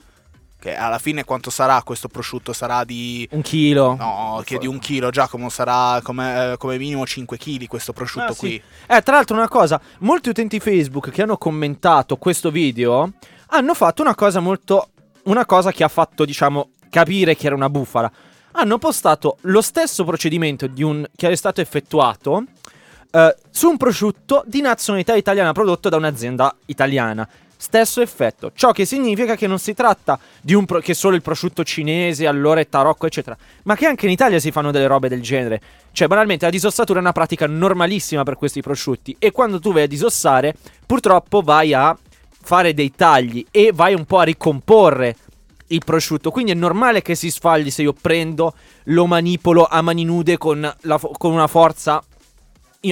Che 0.58 0.74
alla 0.74 0.98
fine 0.98 1.24
quanto 1.24 1.50
sarà 1.50 1.82
questo 1.82 2.08
prosciutto? 2.08 2.54
Sarà 2.54 2.84
di... 2.84 3.28
un 3.32 3.42
chilo. 3.42 3.96
No, 3.96 4.40
che 4.46 4.56
di 4.56 4.66
un 4.66 4.78
chilo, 4.78 5.10
Giacomo, 5.10 5.50
sarà 5.50 6.00
come, 6.02 6.52
eh, 6.52 6.56
come 6.56 6.78
minimo 6.78 7.04
5 7.04 7.36
kg 7.36 7.66
questo 7.66 7.92
prosciutto 7.92 8.24
Ah, 8.26 8.32
sì. 8.32 8.38
qui. 8.38 8.62
Eh, 8.86 9.02
tra 9.02 9.16
l'altro 9.16 9.36
una 9.36 9.48
cosa, 9.48 9.78
molti 9.98 10.30
utenti 10.30 10.58
Facebook 10.60 11.10
che 11.10 11.20
hanno 11.20 11.36
commentato 11.36 12.16
questo 12.16 12.50
video 12.50 13.12
hanno 13.48 13.74
fatto 13.74 14.00
una 14.00 14.14
cosa 14.14 14.40
molto... 14.40 14.88
Una 15.24 15.46
cosa 15.46 15.70
che 15.72 15.82
ha 15.84 15.88
fatto, 15.88 16.24
diciamo, 16.26 16.70
capire 16.94 17.34
che 17.34 17.46
era 17.46 17.56
una 17.56 17.68
bufala. 17.68 18.10
Hanno 18.52 18.78
postato 18.78 19.38
lo 19.42 19.60
stesso 19.60 20.04
procedimento 20.04 20.68
di 20.68 20.84
un, 20.84 21.04
che 21.16 21.28
è 21.28 21.34
stato 21.34 21.60
effettuato 21.60 22.44
eh, 23.10 23.36
su 23.50 23.68
un 23.68 23.76
prosciutto 23.76 24.44
di 24.46 24.60
nazionalità 24.60 25.16
italiana 25.16 25.50
prodotto 25.50 25.88
da 25.88 25.96
un'azienda 25.96 26.54
italiana. 26.66 27.28
Stesso 27.56 28.00
effetto, 28.00 28.52
ciò 28.54 28.70
che 28.70 28.84
significa 28.84 29.34
che 29.34 29.48
non 29.48 29.58
si 29.58 29.74
tratta 29.74 30.20
di 30.40 30.54
un 30.54 30.66
pro- 30.66 30.78
che 30.78 30.94
solo 30.94 31.16
il 31.16 31.22
prosciutto 31.22 31.64
cinese, 31.64 32.28
allora 32.28 32.60
è 32.60 32.68
tarocco, 32.68 33.06
eccetera, 33.06 33.36
ma 33.64 33.74
che 33.74 33.86
anche 33.86 34.06
in 34.06 34.12
Italia 34.12 34.38
si 34.38 34.52
fanno 34.52 34.70
delle 34.70 34.86
robe 34.86 35.08
del 35.08 35.22
genere. 35.22 35.60
Cioè, 35.90 36.06
banalmente, 36.06 36.44
la 36.44 36.50
disossatura 36.52 37.00
è 37.00 37.02
una 37.02 37.12
pratica 37.12 37.48
normalissima 37.48 38.22
per 38.22 38.36
questi 38.36 38.60
prosciutti. 38.60 39.16
E 39.18 39.32
quando 39.32 39.58
tu 39.58 39.72
vai 39.72 39.82
a 39.84 39.88
disossare, 39.88 40.54
purtroppo 40.86 41.40
vai 41.40 41.74
a 41.74 41.96
fare 42.40 42.74
dei 42.74 42.92
tagli 42.94 43.44
e 43.50 43.72
vai 43.74 43.94
un 43.94 44.04
po' 44.04 44.18
a 44.18 44.24
ricomporre 44.24 45.16
il 45.68 45.82
prosciutto. 45.84 46.30
Quindi 46.30 46.52
è 46.52 46.54
normale 46.54 47.02
che 47.02 47.14
si 47.14 47.30
sfaldi 47.30 47.70
se 47.70 47.82
io 47.82 47.92
prendo, 47.92 48.54
lo 48.84 49.06
manipolo 49.06 49.66
a 49.66 49.80
mani 49.82 50.04
nude 50.04 50.38
con, 50.38 50.60
la 50.80 50.98
con 50.98 51.32
una 51.32 51.46
forza 51.46 52.02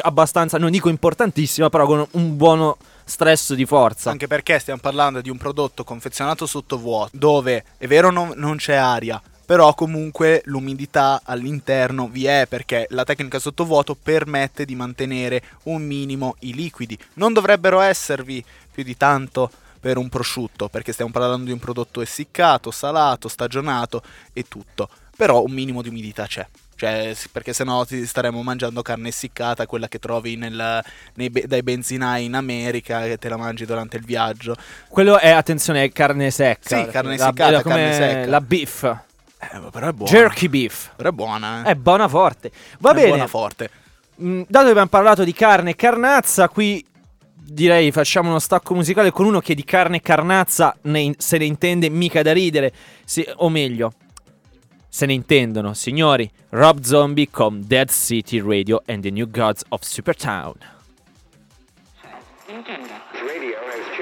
abbastanza, 0.01 0.59
non 0.59 0.71
dico 0.71 0.89
importantissima, 0.89 1.69
però 1.69 1.87
con 1.87 2.07
un 2.13 2.37
buono 2.37 2.79
stress 3.05 3.53
di 3.55 3.67
forza. 3.67 4.11
Anche 4.11 4.27
perché 4.27 4.59
stiamo 4.59 4.81
parlando 4.81 5.21
di 5.21 5.29
un 5.29 5.37
prodotto 5.37 5.85
confezionato 5.85 6.47
sotto 6.47 6.79
vuoto, 6.79 7.11
dove 7.13 7.65
è 7.77 7.87
vero 7.87 8.11
non, 8.11 8.33
non 8.37 8.57
c'è 8.57 8.75
aria, 8.75 9.21
però 9.45 9.75
comunque 9.75 10.41
l'umidità 10.47 11.21
all'interno 11.25 12.09
vi 12.09 12.25
è 12.25 12.47
perché 12.49 12.87
la 12.91 13.05
tecnica 13.05 13.39
sottovuoto 13.39 13.95
permette 14.01 14.65
di 14.65 14.75
mantenere 14.75 15.43
un 15.65 15.83
minimo 15.83 16.37
i 16.41 16.55
liquidi. 16.55 16.99
Non 17.15 17.33
dovrebbero 17.33 17.81
esservi 17.81 18.43
più 18.73 18.83
di 18.83 18.97
tanto 18.97 19.51
per 19.83 19.97
un 19.99 20.09
prosciutto, 20.09 20.69
perché 20.69 20.93
stiamo 20.93 21.11
parlando 21.11 21.47
di 21.47 21.51
un 21.51 21.59
prodotto 21.59 22.01
essiccato, 22.03 22.71
salato, 22.71 23.27
stagionato 23.27 24.01
e 24.33 24.45
tutto. 24.47 24.89
Però 25.17 25.43
un 25.43 25.51
minimo 25.51 25.83
di 25.83 25.89
umidità 25.89 26.25
c'è. 26.27 26.47
Cioè, 26.77 27.17
perché 27.33 27.53
sennò 27.53 27.85
ti 27.85 28.07
staremmo 28.07 28.41
mangiando 28.43 28.81
carne 28.83 29.09
essiccata, 29.09 29.67
quella 29.67 29.89
che 29.89 29.99
trovi 29.99 30.37
nel- 30.37 30.83
nei 31.15 31.31
dai 31.31 31.63
benzinai 31.65 32.25
in 32.25 32.35
America, 32.35 33.03
che 33.03 33.19
te 33.19 33.29
la 33.29 33.37
mangi 33.37 33.65
durante 33.67 33.97
il 33.97 34.05
viaggio. 34.05 34.55
Quello 34.89 35.19
è, 35.19 35.31
attenzione, 35.31 35.83
è 35.83 35.91
carne 35.91 36.31
secca. 36.31 36.85
Sì, 36.85 36.91
carne 36.91 37.17
La- 37.17 37.25
essiccata, 37.25 37.63
come 37.63 37.75
carne 37.75 37.95
secca. 37.95 38.31
La 38.31 38.41
beef. 38.41 38.83
Eh, 39.39 39.61
però 39.73 39.89
è 39.89 39.93
buona. 39.93 40.13
Jerky 40.13 40.47
beef. 40.49 40.91
Però 40.95 41.09
è 41.09 41.13
buona, 41.13 41.65
eh. 41.65 41.71
È 41.71 41.75
buona 41.75 42.07
forte. 42.07 42.53
Va 42.79 42.93
È 42.93 42.95
bene. 42.95 43.09
buona 43.09 43.27
forte. 43.27 43.71
Mm, 44.23 44.43
dato 44.47 44.65
che 44.67 44.71
abbiamo 44.71 44.89
parlato 44.89 45.25
di 45.25 45.33
carne 45.33 45.71
e 45.71 45.77
carnazza, 45.77 46.49
qui 46.49 46.85
direi 47.45 47.91
facciamo 47.93 48.29
uno 48.29 48.39
stacco 48.39 48.75
musicale 48.75 49.11
con 49.11 49.27
uno 49.27 49.41
che 49.41 49.55
di 49.55 49.65
carne 49.65 49.97
e 49.97 50.01
carnazza 50.01 50.77
ne 50.83 51.15
se 51.19 51.39
ne 51.39 51.45
intende 51.45 51.89
mica 51.91 52.23
da 52.23 52.33
ridere, 52.33 52.73
Sì, 53.05 53.27
o 53.37 53.49
meglio, 53.49 53.93
se 54.89 55.07
ne 55.07 55.13
intendono, 55.15 55.75
signori. 55.75 56.31
Rob 56.51 56.81
Zombie 56.83 57.29
con 57.31 57.63
Dead 57.67 57.91
City 57.91 58.41
Radio 58.41 58.83
and 58.87 59.03
the 59.03 59.11
New 59.11 59.29
Gods 59.31 59.65
of 59.71 59.83
Supertown. 59.83 60.55
Radio 62.49 63.57
has 63.67 63.97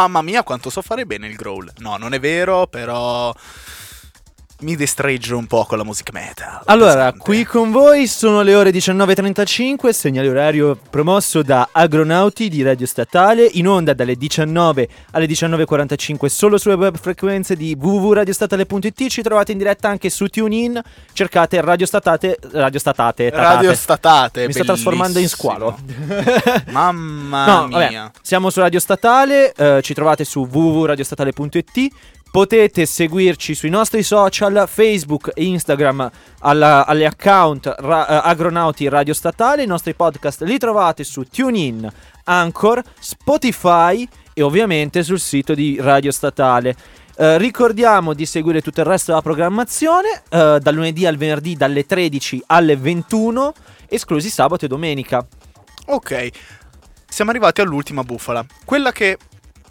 Mamma 0.00 0.22
mia, 0.22 0.42
quanto 0.42 0.70
so 0.70 0.80
fare 0.80 1.04
bene 1.04 1.26
il 1.26 1.36
growl. 1.36 1.70
No, 1.78 1.98
non 1.98 2.14
è 2.14 2.20
vero, 2.20 2.66
però 2.66 3.34
mi 4.60 4.74
destreggio 4.74 5.36
un 5.36 5.46
po' 5.46 5.66
con 5.66 5.76
la 5.76 5.84
musica 5.84 6.10
metal. 6.10 6.29
Allora, 6.70 7.12
qui 7.12 7.42
con 7.44 7.72
voi 7.72 8.06
sono 8.06 8.42
le 8.42 8.54
ore 8.54 8.70
19.35, 8.70 9.88
segnale 9.88 10.28
orario 10.28 10.78
promosso 10.88 11.42
da 11.42 11.70
Agronauti 11.72 12.48
di 12.48 12.62
Radio 12.62 12.86
Statale, 12.86 13.44
in 13.54 13.66
onda 13.66 13.92
dalle 13.92 14.14
19 14.14 14.88
alle 15.10 15.26
19.45 15.26 16.26
solo 16.26 16.58
sulle 16.58 16.76
web 16.76 16.96
frequenze 16.96 17.56
di 17.56 17.76
www.radiostatale.it, 17.76 19.08
ci 19.08 19.20
trovate 19.20 19.50
in 19.50 19.58
diretta 19.58 19.88
anche 19.88 20.10
su 20.10 20.28
TuneIn, 20.28 20.80
cercate 21.12 21.60
Radio 21.60 21.86
Statate, 21.86 22.38
Radio 22.52 22.78
Statate, 22.78 23.30
tatate. 23.32 23.52
Radio 23.54 23.74
Statate. 23.74 24.46
Mi 24.46 24.52
sto 24.52 24.62
trasformando 24.62 25.18
in 25.18 25.28
squalo. 25.28 25.76
bellissimo. 25.82 26.62
Mamma 26.70 27.46
No, 27.46 27.66
mia. 27.66 27.78
vabbè, 27.78 28.10
siamo 28.22 28.48
su 28.48 28.60
Radio 28.60 28.78
Statale, 28.78 29.52
eh, 29.54 29.80
ci 29.82 29.92
trovate 29.92 30.22
su 30.22 30.46
www.radiostatale.it. 30.48 31.88
Potete 32.30 32.86
seguirci 32.86 33.56
sui 33.56 33.70
nostri 33.70 34.04
social, 34.04 34.64
Facebook 34.68 35.32
e 35.34 35.44
Instagram, 35.44 36.08
alla- 36.40 36.86
alle 36.86 37.04
account 37.04 37.74
ra- 37.78 38.06
eh, 38.06 38.28
Agronauti 38.30 38.88
Radio 38.88 39.14
Statale. 39.14 39.64
I 39.64 39.66
nostri 39.66 39.94
podcast 39.94 40.42
li 40.42 40.56
trovate 40.56 41.02
su 41.02 41.24
TuneIn, 41.24 41.90
Anchor, 42.24 42.80
Spotify 43.00 44.06
e 44.32 44.42
ovviamente 44.42 45.02
sul 45.02 45.18
sito 45.18 45.54
di 45.54 45.78
Radio 45.80 46.12
Statale. 46.12 46.76
Eh, 47.16 47.36
ricordiamo 47.36 48.14
di 48.14 48.24
seguire 48.26 48.62
tutto 48.62 48.80
il 48.80 48.86
resto 48.86 49.10
della 49.10 49.22
programmazione, 49.22 50.22
eh, 50.28 50.58
dal 50.62 50.74
lunedì 50.74 51.06
al 51.06 51.16
venerdì 51.16 51.56
dalle 51.56 51.84
13 51.84 52.40
alle 52.46 52.76
21, 52.76 53.52
esclusi 53.88 54.30
sabato 54.30 54.66
e 54.66 54.68
domenica. 54.68 55.26
Ok, 55.86 56.28
siamo 57.08 57.32
arrivati 57.32 57.60
all'ultima 57.60 58.04
bufala. 58.04 58.46
Quella 58.64 58.92
che 58.92 59.18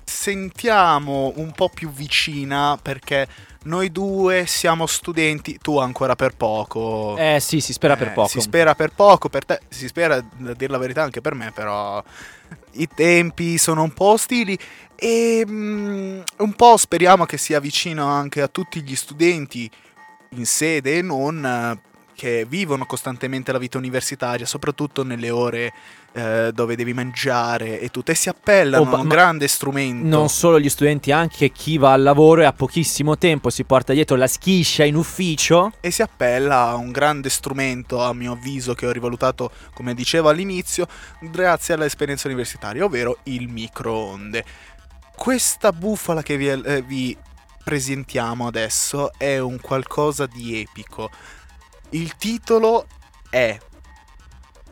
sentiamo 0.10 1.32
un 1.36 1.52
po' 1.52 1.70
più 1.70 1.92
vicina 1.92 2.78
perché 2.82 3.28
noi 3.64 3.92
due 3.92 4.46
siamo 4.48 4.88
studenti, 4.88 5.60
tu 5.62 5.78
ancora 5.78 6.16
per 6.16 6.36
poco. 6.36 7.16
Eh 7.18 7.38
sì, 7.40 7.62
si 7.62 7.74
spera 7.74 7.96
per 7.96 8.08
Eh, 8.08 8.12
poco. 8.12 8.28
Si 8.28 8.42
spera 8.42 8.74
per 8.74 8.92
poco, 8.94 9.30
per 9.30 9.46
te, 9.46 9.60
si 9.70 9.88
spera, 9.88 10.16
a 10.16 10.24
dire 10.54 10.72
la 10.72 10.78
verità 10.78 11.04
anche 11.04 11.22
per 11.22 11.36
me, 11.36 11.52
però 11.52 12.04
i 12.72 12.88
tempi 12.94 13.58
sono 13.58 13.84
un 13.84 13.94
po' 13.94 14.06
ostili 14.06 14.58
e 14.96 15.46
mm, 15.48 16.22
un 16.38 16.54
po' 16.54 16.76
speriamo 16.78 17.26
che 17.26 17.38
sia 17.38 17.60
vicino 17.60 18.08
anche 18.08 18.42
a 18.42 18.48
tutti 18.48 18.82
gli 18.82 18.96
studenti 18.96 19.70
in 20.30 20.46
sede 20.46 20.98
e 20.98 21.02
non 21.02 21.80
che 22.20 22.46
vivono 22.46 22.86
costantemente 22.86 23.54
la 23.54 23.58
vita 23.58 23.78
universitaria, 23.78 24.46
soprattutto 24.46 25.04
nelle 25.04 25.30
ore 25.30 25.72
eh, 26.12 26.52
dove 26.54 26.76
devi 26.76 26.94
mangiare 26.94 27.80
e 27.80 27.90
tutto, 27.90 28.12
e 28.12 28.16
si 28.16 28.30
appellano 28.30 28.90
Oh, 28.90 28.96
a 28.96 29.00
un 29.00 29.08
grande 29.08 29.48
strumento. 29.48 30.08
Non 30.08 30.30
solo 30.30 30.60
gli 30.60 30.70
studenti, 30.70 31.12
anche 31.12 31.52
chi 31.52 31.78
va 31.78 31.94
al 31.94 32.02
lavoro 32.02 32.42
e 32.42 32.46
ha 32.46 32.54
pochissimo 32.54 33.18
tempo 33.18 33.50
si 33.50 33.64
porta 33.64 33.94
dietro 33.94 34.16
la 34.16 34.28
schiscia 34.28 34.84
in 34.84 34.96
ufficio. 34.96 35.72
e 35.82 35.92
si 35.92 36.02
appella 36.02 36.68
a 36.70 36.76
un 36.76 36.92
grande 36.92 37.30
strumento, 37.30 38.02
a 38.04 38.14
mio 38.14 38.34
avviso, 38.34 38.74
che 38.74 38.86
ho 38.88 38.92
rivalutato, 38.92 39.52
come 39.74 39.94
dicevo 39.94 40.30
all'inizio, 40.30 40.88
grazie 41.22 41.74
all'esperienza 41.74 42.28
universitaria, 42.28 42.84
ovvero 42.84 43.20
il 43.24 43.48
microonde. 43.48 44.44
Questa 45.16 45.72
bufala 45.72 46.22
che 46.22 46.38
vi, 46.38 46.48
eh, 46.50 46.82
vi 46.82 47.16
presentiamo 47.64 48.48
adesso 48.48 49.12
è 49.18 49.38
un 49.38 49.60
qualcosa 49.60 50.26
di 50.26 50.60
epico. 50.60 51.10
Il 51.92 52.16
titolo 52.16 52.88
è 53.30 53.58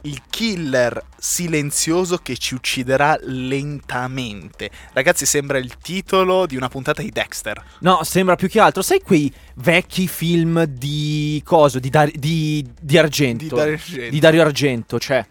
Il 0.07 0.21
killer 0.29 1.03
silenzioso 1.17 2.17
che 2.17 2.37
ci 2.37 2.53
ucciderà 2.53 3.17
lentamente. 3.23 4.69
Ragazzi, 4.93 5.25
sembra 5.25 5.57
il 5.57 5.77
titolo 5.77 6.45
di 6.45 6.55
una 6.55 6.69
puntata 6.69 7.01
di 7.01 7.09
Dexter. 7.11 7.61
No, 7.79 8.03
sembra 8.03 8.37
più 8.37 8.47
che 8.47 8.61
altro, 8.61 8.81
sai 8.81 9.01
quei 9.01 9.29
vecchi 9.55 10.07
film 10.07 10.63
di 10.63 11.41
coso, 11.43 11.79
di, 11.79 11.89
Dar- 11.89 12.09
di, 12.11 12.65
di 12.79 12.97
Argento. 12.97 13.43
Di 13.43 13.49
Dario 13.49 13.73
Argento. 13.73 14.09
Di 14.09 14.19
Dario 14.19 14.41
Argento, 14.43 14.97
cioè 14.97 15.25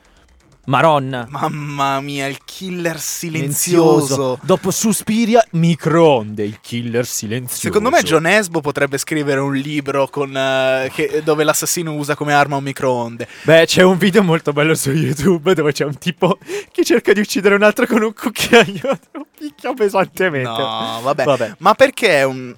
Maronna. 0.67 1.27
Mamma 1.29 2.01
mia, 2.01 2.27
il 2.27 2.39
killer 2.45 2.99
silenzioso. 2.99 4.39
Dopo 4.43 4.71
Suspiria, 4.71 5.45
microonde, 5.53 6.43
il 6.45 6.59
killer 6.61 7.07
silenzioso. 7.07 7.61
Secondo 7.61 7.91
me 7.91 8.03
John 8.03 8.27
Esbo 8.27 8.61
potrebbe 8.61 8.99
scrivere 8.99 9.41
un 9.41 9.55
libro 9.55 10.09
con, 10.09 10.37
eh, 10.37 10.91
che- 10.93 11.23
dove 11.25 11.45
l'assassino 11.45 11.95
usa 11.95 12.15
come 12.17 12.33
arma 12.35 12.57
un 12.57 12.65
microonde. 12.65 13.29
Beh, 13.43 13.67
c'è 13.67 13.83
un 13.83 13.97
video 13.97 14.23
molto 14.23 14.53
bello 14.53 14.75
su 14.75 14.91
YouTube 14.91 15.55
dove 15.55 15.73
c'è 15.73 15.85
un 15.85 15.99
tipo 15.99 16.39
che 16.73 16.85
cerca 16.85 17.13
di 17.13 17.21
uccidere 17.21 17.55
un 17.55 17.63
altro 17.63 17.87
con 17.87 18.03
un 18.03 18.13
cucchiaio. 18.13 18.99
Lo 19.13 19.27
picchia 19.39 19.73
pesantemente. 19.73 20.49
No, 20.49 21.01
vabbè. 21.03 21.25
Vabbè. 21.25 21.55
Ma 21.59 21.75
perché 21.75 22.09
è 22.19 22.23
un... 22.25 22.55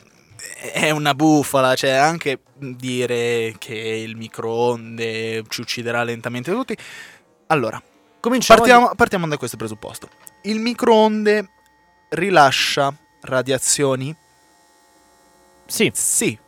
È 0.73 0.91
una 0.91 1.15
bufala, 1.15 1.77
cioè 1.77 1.91
anche 1.91 2.41
dire 2.59 3.55
che 3.59 3.75
il 3.75 4.17
microonde 4.17 5.45
ci 5.49 5.61
ucciderà 5.61 6.03
lentamente 6.03 6.51
tutti. 6.51 6.77
Allora, 7.49 7.81
partiamo, 8.21 8.95
partiamo 8.95 9.29
da 9.29 9.37
questo 9.37 9.57
presupposto. 9.57 10.09
Il 10.43 10.61
microonde 10.61 11.51
rilascia 12.11 12.95
radiazioni 13.23 14.07
di- 14.07 14.17
Sì. 15.67 15.91
Sì, 15.95 16.39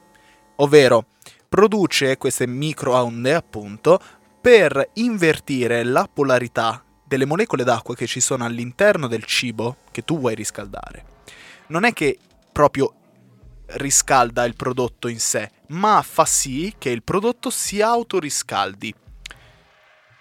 ovvero 0.56 1.06
produce 1.48 2.16
queste 2.16 2.46
microonde 2.46 3.34
appunto 3.34 4.00
per 4.40 4.90
invertire 4.94 5.82
la 5.84 6.08
polarità 6.12 6.82
delle 7.04 7.26
molecole 7.26 7.64
d'acqua 7.64 7.94
che 7.94 8.06
ci 8.06 8.20
sono 8.20 8.44
all'interno 8.44 9.08
del 9.08 9.24
cibo 9.24 9.78
che 9.90 10.02
tu 10.04 10.18
vuoi 10.18 10.34
riscaldare. 10.34 11.04
Non 11.66 11.84
è 11.84 11.92
che 11.92 12.18
proprio 12.52 12.94
riscalda 13.66 14.44
il 14.44 14.54
prodotto 14.56 15.08
in 15.08 15.20
sé, 15.20 15.50
ma 15.68 16.02
fa 16.02 16.24
sì 16.24 16.74
che 16.78 16.90
il 16.90 17.02
prodotto 17.02 17.50
si 17.50 17.82
autoriscaldi. 17.82 18.94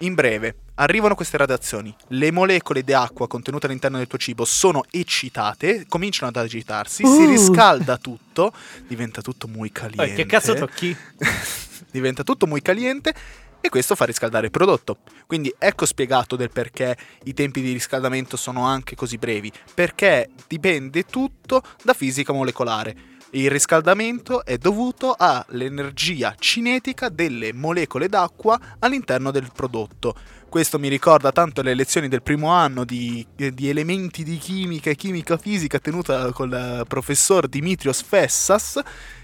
In 0.00 0.14
breve, 0.14 0.54
arrivano 0.80 1.14
queste 1.14 1.36
radiazioni, 1.36 1.94
le 2.08 2.30
molecole 2.30 2.82
di 2.82 2.92
acqua 2.92 3.28
contenute 3.28 3.66
all'interno 3.66 3.98
del 3.98 4.06
tuo 4.06 4.18
cibo 4.18 4.44
sono 4.44 4.82
eccitate, 4.90 5.84
cominciano 5.88 6.28
ad 6.28 6.36
agitarsi, 6.36 7.04
si 7.04 7.22
Uh. 7.22 7.28
riscalda 7.28 7.98
tutto, 7.98 8.52
diventa 8.86 9.20
tutto 9.20 9.46
muy 9.46 9.70
caliente. 9.70 10.12
Eh, 10.12 10.14
che 10.14 10.26
cazzo 10.26 10.54
tocchi? 10.54 10.96
diventa 11.92 12.22
tutto 12.22 12.46
muy 12.46 12.62
caliente 12.62 13.14
e 13.60 13.68
questo 13.68 13.94
fa 13.94 14.06
riscaldare 14.06 14.46
il 14.46 14.50
prodotto. 14.50 14.98
Quindi 15.26 15.54
ecco 15.58 15.84
spiegato 15.84 16.34
del 16.34 16.50
perché 16.50 16.96
i 17.24 17.34
tempi 17.34 17.60
di 17.60 17.72
riscaldamento 17.72 18.38
sono 18.38 18.64
anche 18.64 18.96
così 18.96 19.18
brevi, 19.18 19.52
perché 19.74 20.30
dipende 20.48 21.04
tutto 21.04 21.62
da 21.82 21.92
fisica 21.92 22.32
molecolare. 22.32 23.18
Il 23.32 23.48
riscaldamento 23.48 24.44
è 24.44 24.58
dovuto 24.58 25.14
all'energia 25.16 26.34
cinetica 26.36 27.08
delle 27.08 27.52
molecole 27.52 28.08
d'acqua 28.08 28.58
all'interno 28.80 29.30
del 29.30 29.52
prodotto. 29.54 30.16
Questo 30.48 30.80
mi 30.80 30.88
ricorda 30.88 31.30
tanto 31.30 31.62
le 31.62 31.74
lezioni 31.74 32.08
del 32.08 32.22
primo 32.22 32.48
anno 32.48 32.84
di, 32.84 33.24
di 33.36 33.68
elementi 33.68 34.24
di 34.24 34.36
chimica 34.36 34.90
e 34.90 34.96
chimica 34.96 35.36
fisica 35.36 35.78
tenuta 35.78 36.32
col 36.32 36.84
professor 36.88 37.46
Dimitrios 37.46 38.02
Fessas, 38.02 38.80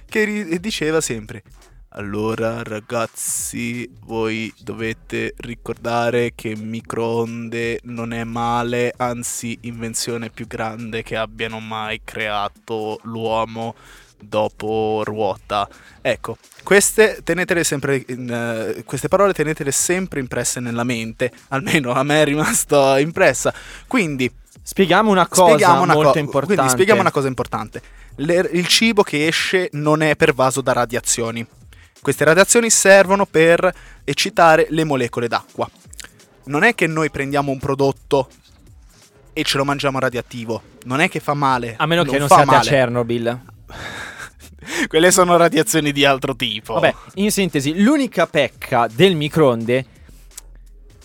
che 0.08 0.56
diceva 0.60 1.00
sempre 1.00 1.42
allora 1.96 2.62
ragazzi, 2.62 3.90
voi 4.04 4.52
dovete 4.58 5.34
ricordare 5.38 6.32
che 6.34 6.54
microonde 6.54 7.80
non 7.84 8.12
è 8.12 8.22
male, 8.22 8.92
anzi 8.96 9.58
invenzione 9.62 10.28
più 10.28 10.46
grande 10.46 11.02
che 11.02 11.16
abbiano 11.16 11.58
mai 11.58 12.02
creato 12.04 13.00
l'uomo 13.04 13.74
dopo 14.18 15.02
ruota. 15.04 15.66
Ecco, 16.02 16.36
queste, 16.62 17.20
tenetele 17.24 17.64
sempre 17.64 18.04
in, 18.08 18.30
eh, 18.30 18.84
queste 18.84 19.08
parole 19.08 19.32
tenetele 19.32 19.70
sempre 19.70 20.20
impresse 20.20 20.60
nella 20.60 20.84
mente, 20.84 21.32
almeno 21.48 21.92
a 21.92 22.02
me 22.02 22.20
è 22.20 22.24
rimasta 22.24 22.98
impressa. 22.98 23.54
Quindi 23.86 24.30
Spieghiamo 24.62 25.12
una 25.12 25.28
cosa 25.28 25.44
spieghiamo 25.44 25.82
una 25.82 25.94
molto 25.94 26.10
co- 26.10 26.18
importante. 26.18 26.54
Quindi 26.54 26.72
spieghiamo 26.72 27.00
una 27.00 27.12
cosa 27.12 27.28
importante. 27.28 27.80
Le- 28.16 28.48
il 28.52 28.66
cibo 28.66 29.04
che 29.04 29.28
esce 29.28 29.68
non 29.72 30.02
è 30.02 30.16
pervaso 30.16 30.60
da 30.60 30.72
radiazioni. 30.72 31.46
Queste 32.06 32.22
radiazioni 32.22 32.70
servono 32.70 33.26
per 33.26 33.68
eccitare 34.04 34.68
le 34.70 34.84
molecole 34.84 35.26
d'acqua. 35.26 35.68
Non 36.44 36.62
è 36.62 36.72
che 36.76 36.86
noi 36.86 37.10
prendiamo 37.10 37.50
un 37.50 37.58
prodotto 37.58 38.28
e 39.32 39.42
ce 39.42 39.56
lo 39.56 39.64
mangiamo 39.64 39.98
radioattivo. 39.98 40.62
Non 40.84 41.00
è 41.00 41.08
che 41.08 41.18
fa 41.18 41.34
male. 41.34 41.74
A 41.76 41.84
meno 41.84 42.04
che 42.04 42.16
non 42.16 42.28
siate 42.28 42.42
a 42.42 42.46
male. 42.46 42.68
Chernobyl. 42.68 43.40
Quelle 44.86 45.10
sono 45.10 45.36
radiazioni 45.36 45.90
di 45.90 46.04
altro 46.04 46.36
tipo. 46.36 46.74
Vabbè, 46.74 46.94
in 47.14 47.32
sintesi, 47.32 47.82
l'unica 47.82 48.28
pecca 48.28 48.86
del 48.88 49.16
microonde 49.16 49.86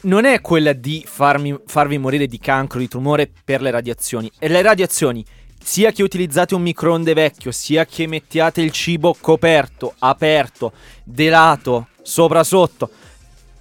non 0.01 0.25
è 0.25 0.39
quella 0.39 0.73
di 0.73 1.03
farmi- 1.03 1.61
farvi 1.65 1.97
morire 1.97 2.27
di 2.27 2.37
cancro, 2.37 2.77
di 2.77 2.87
tumore 2.87 3.27
per 3.43 3.63
le 3.63 3.71
radiazioni. 3.71 4.31
E 4.37 4.47
le 4.47 4.61
radiazioni, 4.61 5.25
sia 5.63 5.91
che 5.91 6.03
utilizzate 6.03 6.55
un 6.55 6.61
microonde 6.61 7.13
vecchio, 7.13 7.51
sia 7.51 7.85
che 7.85 8.07
mettiate 8.07 8.61
il 8.61 8.71
cibo 8.71 9.15
coperto, 9.19 9.93
aperto, 9.99 10.73
delato, 11.03 11.87
sopra 12.01 12.43
sotto, 12.43 12.89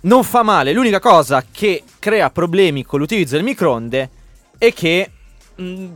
non 0.02 0.24
fa 0.24 0.42
male. 0.42 0.72
L'unica 0.72 0.98
cosa 1.00 1.44
che 1.50 1.82
crea 1.98 2.30
problemi 2.30 2.84
con 2.84 3.00
l'utilizzo 3.00 3.34
del 3.34 3.44
microonde 3.44 4.10
è 4.58 4.72
che 4.72 5.10
mh, 5.56 5.86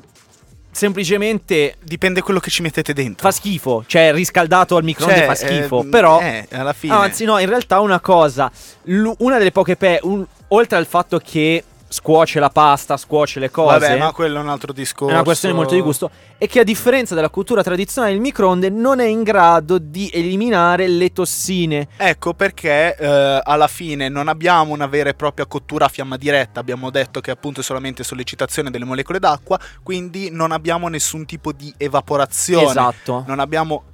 semplicemente 0.71 1.77
Dipende 1.83 2.21
quello 2.21 2.41
che 2.41 2.51
ci 2.51 2.63
mettete 2.63 2.93
dentro. 2.93 3.27
fa 3.29 3.33
schifo. 3.35 3.85
Cioè, 3.87 4.13
riscaldato 4.13 4.77
al 4.77 4.85
microonde 4.85 5.17
Cioè, 5.19 5.27
fa 5.27 5.35
schifo. 5.35 5.83
eh, 5.83 5.87
però. 5.87 6.21
eh, 6.21 6.47
alla 6.53 6.73
fine. 6.73 6.95
Anzi, 6.95 7.25
no, 7.25 7.39
in 7.39 7.49
realtà 7.49 7.81
una 7.81 8.01
cosa. 8.01 8.51
l- 8.85 9.11
una 9.19 9.39
delle 9.39 9.53
poche 9.53 9.77
pe. 9.77 10.01
un- 10.03 10.25
oltre 10.49 10.77
al 10.77 10.87
fatto 10.87 11.19
che 11.19 11.63
scuoce 11.95 12.41
la 12.41 12.51
pasta, 12.51 12.97
scuoce 12.97 13.39
le 13.39 13.53
cose. 13.53 13.79
Vabbè, 13.79 13.99
ma 13.99 14.11
quello 14.11 14.39
è 14.39 14.43
un 14.43 14.49
altro 14.49 14.73
discorso. 14.73 15.13
è 15.13 15.15
una 15.15 15.23
questione 15.23 15.55
molto 15.55 15.75
di 15.75 15.81
gusto. 15.81 16.11
E 16.37 16.49
che 16.49 16.59
a 16.59 16.65
differenza 16.65 17.15
della 17.15 17.31
cultura 17.31 17.63
tradizionale, 17.63 18.13
il 18.13 18.21
microonde 18.21 18.69
non 18.69 18.99
è 18.99 19.07
in 19.07 19.23
grado 19.23 19.79
di 19.79 20.11
eliminare 20.13 20.89
le 20.89 21.13
tossine. 21.13 21.87
Ecco 21.97 22.35
perché 22.35 22.97
eh, 22.97 23.41
alla 23.43 23.69
fine 23.69 24.09
non 24.09 24.27
abbiamo 24.27 24.73
una 24.73 24.87
vera 24.87 25.11
e 25.11 25.15
propria 25.15 25.47
cottura 25.47 25.85
a 25.85 25.89
fiamma 25.89 26.17
diretta, 26.17 26.59
abbiamo 26.59 26.91
detto 26.91 27.21
che 27.21 27.31
appunto 27.31 27.61
è 27.61 27.63
solamente 27.63 28.03
sollecitazione 28.03 28.71
delle 28.71 28.85
molecole 28.85 29.21
d'acqua, 29.21 29.57
quindi 29.85 30.31
non 30.31 30.51
abbiamo 30.51 30.89
nessun 30.89 31.25
tipo 31.27 31.53
di 31.53 31.73
evaporazione. 31.77 32.67
Esatto. 32.67 33.23
Non 33.29 33.39
abbiamo... 33.39 33.85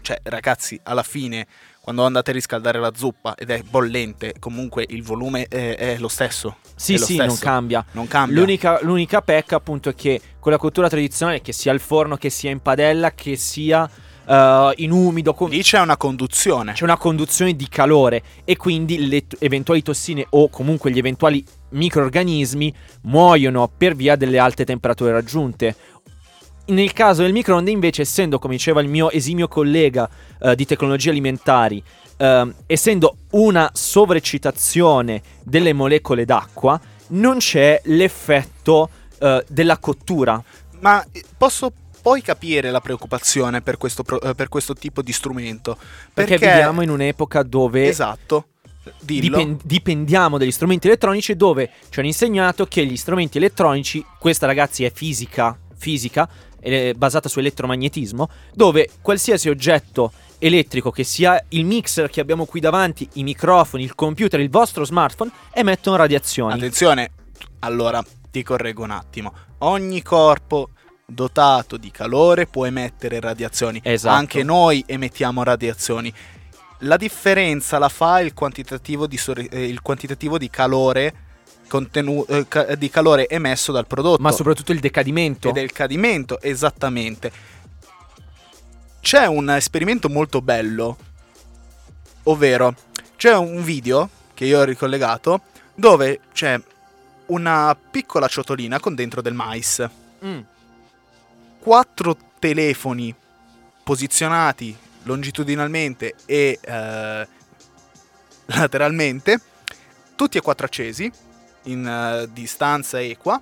Cioè 0.00 0.20
ragazzi, 0.22 0.78
alla 0.84 1.02
fine 1.02 1.44
quando 1.88 2.04
andate 2.04 2.32
a 2.32 2.34
riscaldare 2.34 2.78
la 2.78 2.92
zuppa 2.94 3.34
ed 3.34 3.48
è 3.48 3.62
bollente, 3.62 4.34
comunque 4.38 4.84
il 4.90 5.02
volume 5.02 5.46
è, 5.48 5.74
è 5.74 5.96
lo 5.98 6.08
stesso. 6.08 6.56
Sì, 6.76 6.98
lo 6.98 7.06
sì, 7.06 7.14
stesso. 7.14 7.24
non 7.28 7.38
cambia. 7.38 7.82
Non 7.92 8.06
cambia. 8.06 8.38
L'unica, 8.38 8.78
l'unica 8.82 9.22
pecca, 9.22 9.56
appunto, 9.56 9.88
è 9.88 9.94
che 9.94 10.20
con 10.38 10.52
la 10.52 10.58
cottura 10.58 10.90
tradizionale, 10.90 11.40
che 11.40 11.54
sia 11.54 11.72
al 11.72 11.80
forno, 11.80 12.18
che 12.18 12.28
sia 12.28 12.50
in 12.50 12.60
padella, 12.60 13.12
che 13.12 13.36
sia 13.36 13.88
eh, 14.26 14.72
in 14.76 14.90
umido, 14.90 15.32
con- 15.32 15.48
Lì 15.48 15.62
c'è 15.62 15.80
una 15.80 15.96
conduzione. 15.96 16.74
c'è 16.74 16.84
una 16.84 16.98
conduzione 16.98 17.56
di 17.56 17.66
calore 17.70 18.22
e 18.44 18.58
quindi 18.58 19.08
le 19.08 19.26
t- 19.26 19.36
eventuali 19.38 19.80
tossine 19.80 20.26
o 20.28 20.50
comunque 20.50 20.90
gli 20.90 20.98
eventuali 20.98 21.42
microorganismi 21.70 22.74
muoiono 23.04 23.66
per 23.74 23.96
via 23.96 24.14
delle 24.14 24.38
alte 24.38 24.66
temperature 24.66 25.10
raggiunte. 25.10 25.74
Nel 26.68 26.92
caso 26.92 27.22
del 27.22 27.32
microonde, 27.32 27.70
invece, 27.70 28.02
essendo, 28.02 28.38
come 28.38 28.54
diceva 28.54 28.82
il 28.82 28.88
mio 28.88 29.10
esimio 29.10 29.48
collega 29.48 30.08
eh, 30.40 30.54
di 30.54 30.66
tecnologie 30.66 31.10
alimentari, 31.10 31.82
ehm, 32.18 32.54
essendo 32.66 33.16
una 33.30 33.70
sovreccitazione 33.72 35.22
delle 35.42 35.72
molecole 35.72 36.26
d'acqua, 36.26 36.78
non 37.08 37.38
c'è 37.38 37.80
l'effetto 37.84 38.90
eh, 39.18 39.44
della 39.48 39.78
cottura. 39.78 40.42
Ma 40.80 41.02
eh, 41.10 41.24
posso 41.36 41.72
poi 42.02 42.20
capire 42.20 42.70
la 42.70 42.80
preoccupazione 42.80 43.62
per 43.62 43.78
questo, 43.78 44.02
pro- 44.02 44.20
eh, 44.20 44.34
per 44.34 44.48
questo 44.48 44.74
tipo 44.74 45.00
di 45.00 45.12
strumento. 45.12 45.76
Perché, 46.12 46.38
Perché, 46.38 46.54
viviamo 46.54 46.82
in 46.82 46.90
un'epoca 46.90 47.42
dove 47.42 47.88
Esatto. 47.88 48.48
Dipen- 49.02 49.58
dipendiamo 49.62 50.38
dagli 50.38 50.50
strumenti 50.50 50.86
elettronici 50.86 51.36
dove 51.36 51.70
ci 51.90 51.98
hanno 51.98 52.08
insegnato 52.08 52.64
che 52.64 52.86
gli 52.86 52.96
strumenti 52.96 53.36
elettronici, 53.36 54.02
questa 54.18 54.46
ragazzi 54.46 54.84
è 54.84 54.90
fisica, 54.90 55.58
fisica, 55.76 56.26
è 56.60 56.92
basata 56.94 57.28
su 57.28 57.38
elettromagnetismo, 57.38 58.28
dove 58.54 58.90
qualsiasi 59.00 59.48
oggetto 59.48 60.12
elettrico 60.38 60.90
che 60.90 61.04
sia 61.04 61.42
il 61.50 61.64
mixer 61.64 62.08
che 62.08 62.20
abbiamo 62.20 62.44
qui 62.44 62.60
davanti, 62.60 63.08
i 63.14 63.22
microfoni, 63.22 63.82
il 63.82 63.94
computer, 63.94 64.40
il 64.40 64.50
vostro 64.50 64.84
smartphone, 64.84 65.30
emettono 65.52 65.96
radiazioni. 65.96 66.52
Attenzione, 66.54 67.10
allora 67.60 68.04
ti 68.30 68.42
correggo 68.42 68.84
un 68.84 68.90
attimo. 68.90 69.32
Ogni 69.58 70.02
corpo 70.02 70.70
dotato 71.04 71.76
di 71.76 71.90
calore 71.90 72.46
può 72.46 72.66
emettere 72.66 73.18
radiazioni. 73.18 73.80
Esatto. 73.82 74.14
Anche 74.14 74.42
noi 74.42 74.84
emettiamo 74.86 75.42
radiazioni. 75.42 76.12
La 76.82 76.96
differenza 76.96 77.78
la 77.78 77.88
fa 77.88 78.20
il 78.20 78.34
quantitativo 78.34 79.06
di, 79.06 79.16
sor- 79.16 79.46
eh, 79.50 79.64
il 79.66 79.82
quantitativo 79.82 80.38
di 80.38 80.48
calore 80.48 81.26
contenu- 81.68 82.28
eh, 82.28 82.76
di 82.76 82.90
calore 82.90 83.28
emesso 83.28 83.70
dal 83.70 83.86
prodotto. 83.86 84.20
ma 84.22 84.32
soprattutto 84.32 84.72
il 84.72 84.80
decadimento. 84.80 85.50
e 85.50 85.52
del 85.52 85.70
cadimento, 85.72 86.40
esattamente. 86.40 87.30
C'è 89.00 89.26
un 89.26 89.48
esperimento 89.50 90.08
molto 90.08 90.42
bello, 90.42 90.96
ovvero 92.24 92.74
c'è 93.16 93.34
un 93.36 93.62
video 93.62 94.08
che 94.34 94.44
io 94.44 94.58
ho 94.60 94.64
ricollegato 94.64 95.42
dove 95.74 96.20
c'è 96.32 96.60
una 97.26 97.76
piccola 97.90 98.26
ciotolina 98.26 98.80
con 98.80 98.94
dentro 98.94 99.22
del 99.22 99.34
mais, 99.34 99.86
Mm. 100.24 100.40
quattro 101.60 102.16
telefoni 102.40 103.14
posizionati 103.84 104.76
longitudinalmente 105.04 106.14
e 106.26 106.58
eh, 106.60 107.28
lateralmente, 108.46 109.40
tutti 110.16 110.38
e 110.38 110.40
quattro 110.40 110.66
accesi 110.66 111.10
in 111.68 111.86
eh, 111.86 112.28
distanza 112.32 113.00
equa 113.00 113.40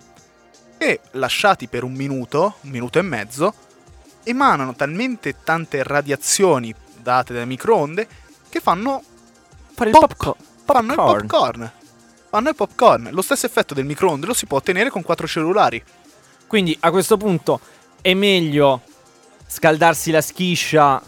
e 0.79 1.01
lasciati 1.12 1.68
per 1.68 1.83
un 1.85 1.93
minuto, 1.93 2.57
un 2.61 2.70
minuto 2.70 2.99
e 2.99 3.03
mezzo, 3.03 3.55
emanano 4.22 4.74
talmente 4.74 5.37
tante 5.43 5.83
radiazioni 5.83 6.74
date 7.01 7.33
dalle 7.33 7.47
microonde 7.47 8.07
che 8.49 8.61
fanno, 8.61 9.03
Fare 9.72 9.91
il 9.91 9.97
Pop- 9.99 10.16
popco- 10.16 10.37
fanno 10.64 10.93
il 10.93 10.97
popcorn. 10.97 11.27
popcorn. 11.27 11.72
Fanno 12.29 12.49
il 12.49 12.55
popcorn. 12.55 13.09
Lo 13.12 13.22
stesso 13.22 13.47
effetto 13.47 13.74
del 13.74 13.85
microonde 13.85 14.27
lo 14.27 14.35
si 14.35 14.47
può 14.47 14.59
ottenere 14.59 14.91
con 14.91 15.03
quattro 15.03 15.27
cellulari. 15.27 15.83
Quindi 16.47 16.77
a 16.81 16.91
questo 16.91 17.16
punto 17.16 17.61
è 18.01 18.14
meglio 18.14 18.83
scaldarsi 19.47 20.11
la 20.11 20.20
schiscia, 20.20 21.01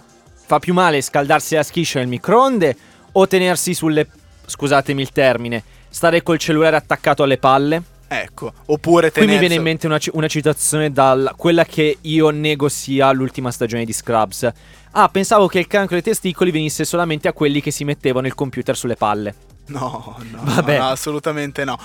fa 0.46 0.58
più 0.58 0.72
male 0.72 1.00
scaldarsi 1.00 1.54
la 1.54 1.62
schiscia 1.62 1.98
nel 1.98 2.08
microonde 2.08 2.76
o 3.12 3.26
tenersi 3.26 3.74
sulle, 3.74 4.08
scusatemi 4.46 5.02
il 5.02 5.12
termine, 5.12 5.62
stare 5.88 6.22
col 6.22 6.38
cellulare 6.38 6.76
attaccato 6.76 7.22
alle 7.22 7.38
palle? 7.38 7.82
Ecco, 8.10 8.52
oppure 8.66 9.10
Qui 9.12 9.20
mi 9.22 9.26
tenersi- 9.26 9.40
viene 9.40 9.54
in 9.56 9.62
mente 9.62 9.86
una, 9.86 9.98
una 10.12 10.28
citazione 10.28 10.90
da 10.90 11.34
quella 11.36 11.64
che 11.64 11.98
io 12.00 12.30
nego 12.30 12.68
sia 12.70 13.10
l'ultima 13.12 13.50
stagione 13.50 13.84
di 13.84 13.92
Scrubs. 13.92 14.50
Ah, 14.92 15.08
pensavo 15.10 15.46
che 15.46 15.58
il 15.58 15.66
cancro 15.66 15.96
ai 15.96 16.02
testicoli 16.02 16.50
venisse 16.50 16.84
solamente 16.86 17.28
a 17.28 17.32
quelli 17.34 17.60
che 17.60 17.70
si 17.70 17.84
mettevano 17.84 18.26
il 18.26 18.34
computer 18.34 18.74
sulle 18.76 18.96
palle. 18.96 19.34
No, 19.66 20.16
no, 20.30 20.40
Vabbè. 20.42 20.78
no, 20.78 20.88
assolutamente 20.88 21.64
no. 21.64 21.78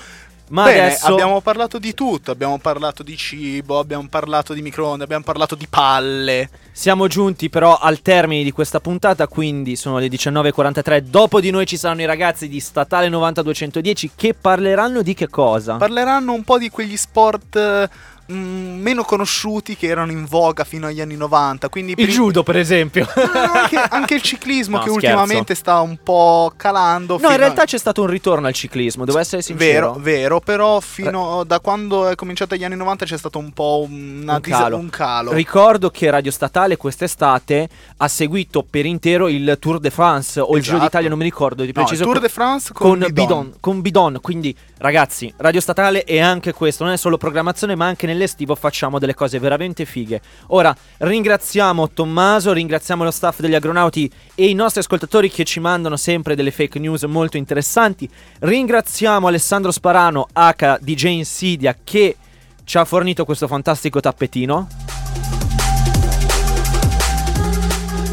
Ma 0.49 0.65
Bene, 0.65 0.85
adesso 0.85 1.07
abbiamo 1.07 1.41
parlato 1.41 1.79
di 1.79 1.93
tutto, 1.93 2.31
abbiamo 2.31 2.59
parlato 2.59 3.01
di 3.01 3.15
cibo, 3.15 3.79
abbiamo 3.79 4.07
parlato 4.09 4.53
di 4.53 4.61
microonde, 4.61 5.03
abbiamo 5.03 5.23
parlato 5.23 5.55
di 5.55 5.67
palle. 5.67 6.49
siamo 6.71 7.07
giunti 7.07 7.49
però 7.49 7.77
al 7.77 8.01
termine 8.01 8.43
di 8.43 8.51
questa 8.51 8.79
puntata, 8.79 9.27
quindi 9.27 9.75
sono 9.75 9.99
le 9.99 10.07
19.43. 10.07 10.99
Dopo 10.99 11.39
di 11.39 11.49
noi 11.49 11.65
ci 11.65 11.77
saranno 11.77 12.01
i 12.01 12.05
ragazzi 12.05 12.49
di 12.49 12.59
Statale 12.59 13.09
90210 13.09 14.11
che 14.15 14.33
parleranno 14.33 15.01
di 15.01 15.13
che 15.13 15.29
cosa? 15.29 15.77
Parleranno 15.77 16.33
un 16.33 16.43
po' 16.43 16.57
di 16.57 16.69
quegli 16.69 16.97
sport 16.97 17.89
eh, 18.25 18.33
mm, 18.33 18.81
meno 18.81 19.03
conosciuti 19.03 19.75
che 19.75 19.87
erano 19.87 20.11
in 20.11 20.25
voga 20.25 20.63
fino 20.63 20.87
agli 20.87 21.01
anni 21.01 21.15
90, 21.15 21.69
quindi 21.69 21.93
il 21.97 22.07
judo, 22.07 22.43
per 22.43 22.57
esempio. 22.57 23.07
Ah, 23.13 23.61
anche, 23.63 23.75
anche 23.77 24.13
il 24.15 24.21
ciclismo 24.23 24.77
No, 24.77 24.83
che 24.83 24.89
scherzo. 24.89 25.07
ultimamente 25.07 25.55
sta 25.55 25.79
un 25.81 25.97
po' 26.03 26.53
calando. 26.55 27.17
No, 27.19 27.27
in 27.27 27.33
a- 27.33 27.37
realtà 27.37 27.65
c'è 27.65 27.77
stato 27.77 28.01
un 28.01 28.07
ritorno 28.07 28.47
al 28.47 28.53
ciclismo, 28.53 29.05
devo 29.05 29.19
essere 29.19 29.41
sincero. 29.41 29.93
Vero, 29.93 29.99
vero, 29.99 30.39
però 30.39 30.79
fino 30.79 31.43
da 31.45 31.59
quando 31.59 32.07
è 32.07 32.15
cominciato 32.15 32.53
agli 32.53 32.63
anni 32.63 32.75
90 32.75 33.05
c'è 33.05 33.17
stato 33.17 33.39
un 33.39 33.51
po' 33.51 33.85
Un 33.89 34.37
calo. 34.41 34.77
un 34.77 34.89
calo. 34.89 35.31
Ricordo 35.33 35.89
che 35.89 36.09
Radio 36.09 36.31
Statale 36.31 36.77
quest'estate 36.77 37.67
ha 37.97 38.07
seguito 38.07 38.65
per 38.69 38.85
intero 38.85 39.27
il 39.27 39.57
Tour 39.59 39.79
de 39.79 39.89
France 39.89 40.39
o 40.39 40.55
il 40.55 40.61
Giro 40.61 40.75
Esatto. 40.75 40.83
d'Italia, 40.89 41.09
non 41.09 41.17
mi 41.17 41.23
ricordo 41.23 41.63
di 41.63 41.71
No, 41.73 41.81
il 41.81 41.85
preciso. 41.87 42.03
Tour 42.05 42.19
de 42.19 42.29
France 42.29 42.71
con, 42.73 42.89
con 42.89 42.99
Bidon. 42.99 43.11
bidon. 43.13 43.53
con 43.59 43.81
bidon. 43.81 44.17
Quindi, 44.21 44.55
ragazzi, 44.83 45.33
Radio 45.37 45.61
Statale 45.61 46.03
è 46.03 46.19
anche 46.19 46.51
questo. 46.51 46.83
Non 46.83 46.91
è 46.91 46.97
solo 46.97 47.17
programmazione, 47.17 47.73
ma 47.73 47.85
anche 47.85 48.05
nell'estivo 48.05 48.53
facciamo 48.53 48.99
delle 48.99 49.13
cose 49.13 49.39
veramente 49.39 49.85
fighe. 49.85 50.19
Ora, 50.47 50.75
ringraziamo 50.97 51.89
Tommaso, 51.89 52.51
ringraziamo 52.51 53.05
lo 53.05 53.11
staff 53.11 53.39
degli 53.39 53.55
agronauti 53.55 54.11
e 54.35 54.49
i 54.49 54.53
nostri 54.53 54.81
ascoltatori 54.81 55.29
che 55.29 55.45
ci 55.45 55.61
mandano 55.61 55.95
sempre 55.95 56.35
delle 56.35 56.51
fake 56.51 56.79
news 56.79 57.03
molto 57.03 57.37
interessanti. 57.37 58.09
Ringraziamo 58.39 59.27
Alessandro 59.27 59.71
Sparano, 59.71 60.27
H 60.33 60.77
DJ 60.81 61.05
Insidia, 61.05 61.77
che 61.81 62.17
ci 62.65 62.77
ha 62.77 62.83
fornito 62.83 63.23
questo 63.23 63.47
fantastico 63.47 64.01
tappetino. 64.01 64.67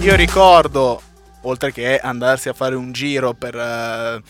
Io 0.00 0.14
ricordo, 0.14 1.02
oltre 1.42 1.72
che 1.72 1.98
andarsi 1.98 2.48
a 2.48 2.52
fare 2.52 2.76
un 2.76 2.92
giro 2.92 3.34
per 3.34 3.56
eh, 3.56 4.22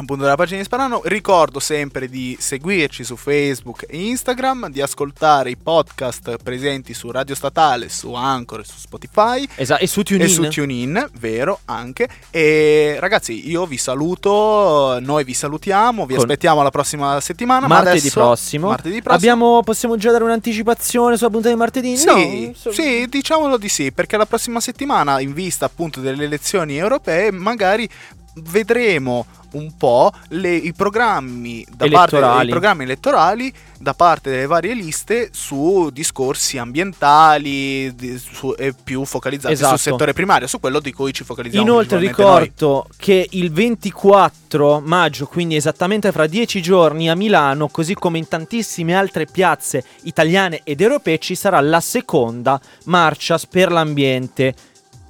appunto 0.00 0.24
la 0.24 0.34
pagina 0.36 0.58
di 0.58 0.64
Sparano, 0.64 1.02
ricordo 1.04 1.60
sempre 1.60 2.08
di 2.08 2.36
seguirci 2.38 3.04
su 3.04 3.16
Facebook 3.16 3.84
e 3.88 3.98
Instagram, 4.08 4.68
di 4.70 4.80
ascoltare 4.80 5.50
i 5.50 5.56
podcast 5.56 6.36
presenti 6.42 6.94
su 6.94 7.10
Radio 7.10 7.34
Statale, 7.34 7.88
su 7.88 8.12
Anchor 8.14 8.60
e 8.60 8.64
su 8.64 8.78
Spotify. 8.78 9.46
Esatto, 9.54 9.82
e 9.82 9.86
su 9.86 10.02
TuneIn. 10.02 10.24
E 10.24 10.28
su 10.32 10.48
TuneIn, 10.48 11.10
vero, 11.18 11.60
anche. 11.66 12.08
E 12.30 12.96
ragazzi, 12.98 13.48
io 13.48 13.66
vi 13.66 13.76
saluto, 13.76 14.98
noi 15.00 15.24
vi 15.24 15.34
salutiamo, 15.34 16.06
vi 16.06 16.14
Con- 16.14 16.22
aspettiamo 16.24 16.62
la 16.62 16.70
prossima 16.70 17.20
settimana. 17.20 17.66
ma 17.66 17.74
martedì 17.76 17.98
adesso- 17.98 18.20
prossimo. 18.20 18.68
Martedì 18.68 19.02
prossimo. 19.02 19.14
Abbiamo, 19.32 19.62
possiamo 19.62 19.96
già 19.96 20.10
dare 20.10 20.24
un'anticipazione 20.24 21.16
sulla 21.16 21.30
puntata 21.30 21.52
di 21.52 21.58
martedì? 21.60 21.96
Sì, 21.96 22.06
No, 22.46 22.52
so- 22.54 22.72
sì, 22.72 23.06
diciamolo 23.08 23.56
di 23.58 23.68
sì, 23.68 23.92
perché 23.92 24.16
la 24.16 24.26
prossima 24.26 24.60
settimana, 24.60 25.20
in 25.20 25.32
vista 25.32 25.66
appunto 25.66 26.00
delle 26.00 26.24
elezioni 26.24 26.76
europee, 26.76 27.30
magari 27.30 27.88
vedremo 28.36 29.26
un 29.52 29.76
po' 29.76 30.12
le- 30.28 30.54
i, 30.54 30.72
programmi 30.72 31.66
parte, 31.76 32.16
i 32.44 32.48
programmi 32.48 32.84
elettorali 32.84 33.52
da 33.80 33.94
parte 33.94 34.30
delle 34.30 34.46
varie 34.46 34.74
liste 34.74 35.30
su 35.32 35.90
discorsi 35.92 36.56
ambientali 36.56 37.92
di- 37.96 38.16
su- 38.16 38.54
e 38.56 38.72
più 38.72 39.04
focalizzati 39.04 39.54
Esatto. 39.54 39.76
sul 39.76 39.90
settore 39.92 40.12
primario, 40.12 40.46
su 40.46 40.60
quello 40.60 40.78
di 40.78 40.92
cui 40.92 41.12
ci 41.12 41.24
focalizziamo. 41.24 41.64
Inoltre 41.68 41.98
ricordo 41.98 42.86
che 42.96 43.26
il 43.30 43.50
24 43.50 44.80
maggio, 44.84 45.26
quindi 45.26 45.56
esattamente 45.56 46.12
fra 46.12 46.28
dieci 46.28 46.62
giorni 46.62 47.10
a 47.10 47.16
Milano, 47.16 47.66
così 47.68 47.94
come 47.94 48.18
in 48.18 48.28
tantissime 48.28 48.94
altre 48.94 49.26
piazze 49.26 49.84
italiane 50.02 50.60
ed 50.62 50.80
europee, 50.80 51.18
ci 51.18 51.34
sarà 51.34 51.60
la 51.60 51.80
seconda 51.80 52.60
marcia 52.84 53.38
per 53.50 53.72
l'ambiente. 53.72 54.54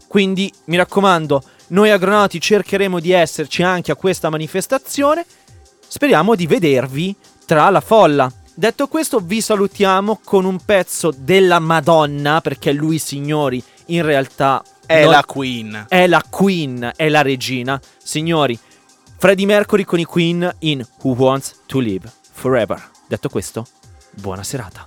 Quindi 0.06 0.50
mi 0.66 0.76
raccomando, 0.76 1.42
noi 1.70 1.90
agronauti 1.90 2.40
cercheremo 2.40 3.00
di 3.00 3.10
esserci 3.12 3.62
anche 3.62 3.90
a 3.92 3.96
questa 3.96 4.30
manifestazione. 4.30 5.24
Speriamo 5.86 6.34
di 6.34 6.46
vedervi 6.46 7.14
tra 7.46 7.68
la 7.70 7.80
folla. 7.80 8.30
Detto 8.54 8.88
questo, 8.88 9.20
vi 9.20 9.40
salutiamo 9.40 10.20
con 10.22 10.44
un 10.44 10.58
pezzo 10.64 11.12
della 11.16 11.58
Madonna, 11.58 12.40
perché 12.40 12.72
lui, 12.72 12.98
signori, 12.98 13.62
in 13.86 14.02
realtà 14.02 14.62
È 14.84 15.02
non- 15.02 15.12
la 15.12 15.24
Queen. 15.24 15.86
è 15.88 16.06
la 16.06 16.22
Queen, 16.28 16.92
è 16.94 17.08
la 17.08 17.22
regina. 17.22 17.80
Signori, 18.02 18.58
Freddie 19.16 19.46
Mercury 19.46 19.84
con 19.84 19.98
i 19.98 20.04
Queen 20.04 20.48
in 20.60 20.86
Who 21.02 21.14
Wants 21.14 21.60
to 21.66 21.78
Live 21.78 22.10
Forever. 22.32 22.90
Detto 23.06 23.28
questo, 23.28 23.66
buona 24.12 24.42
serata. 24.42 24.86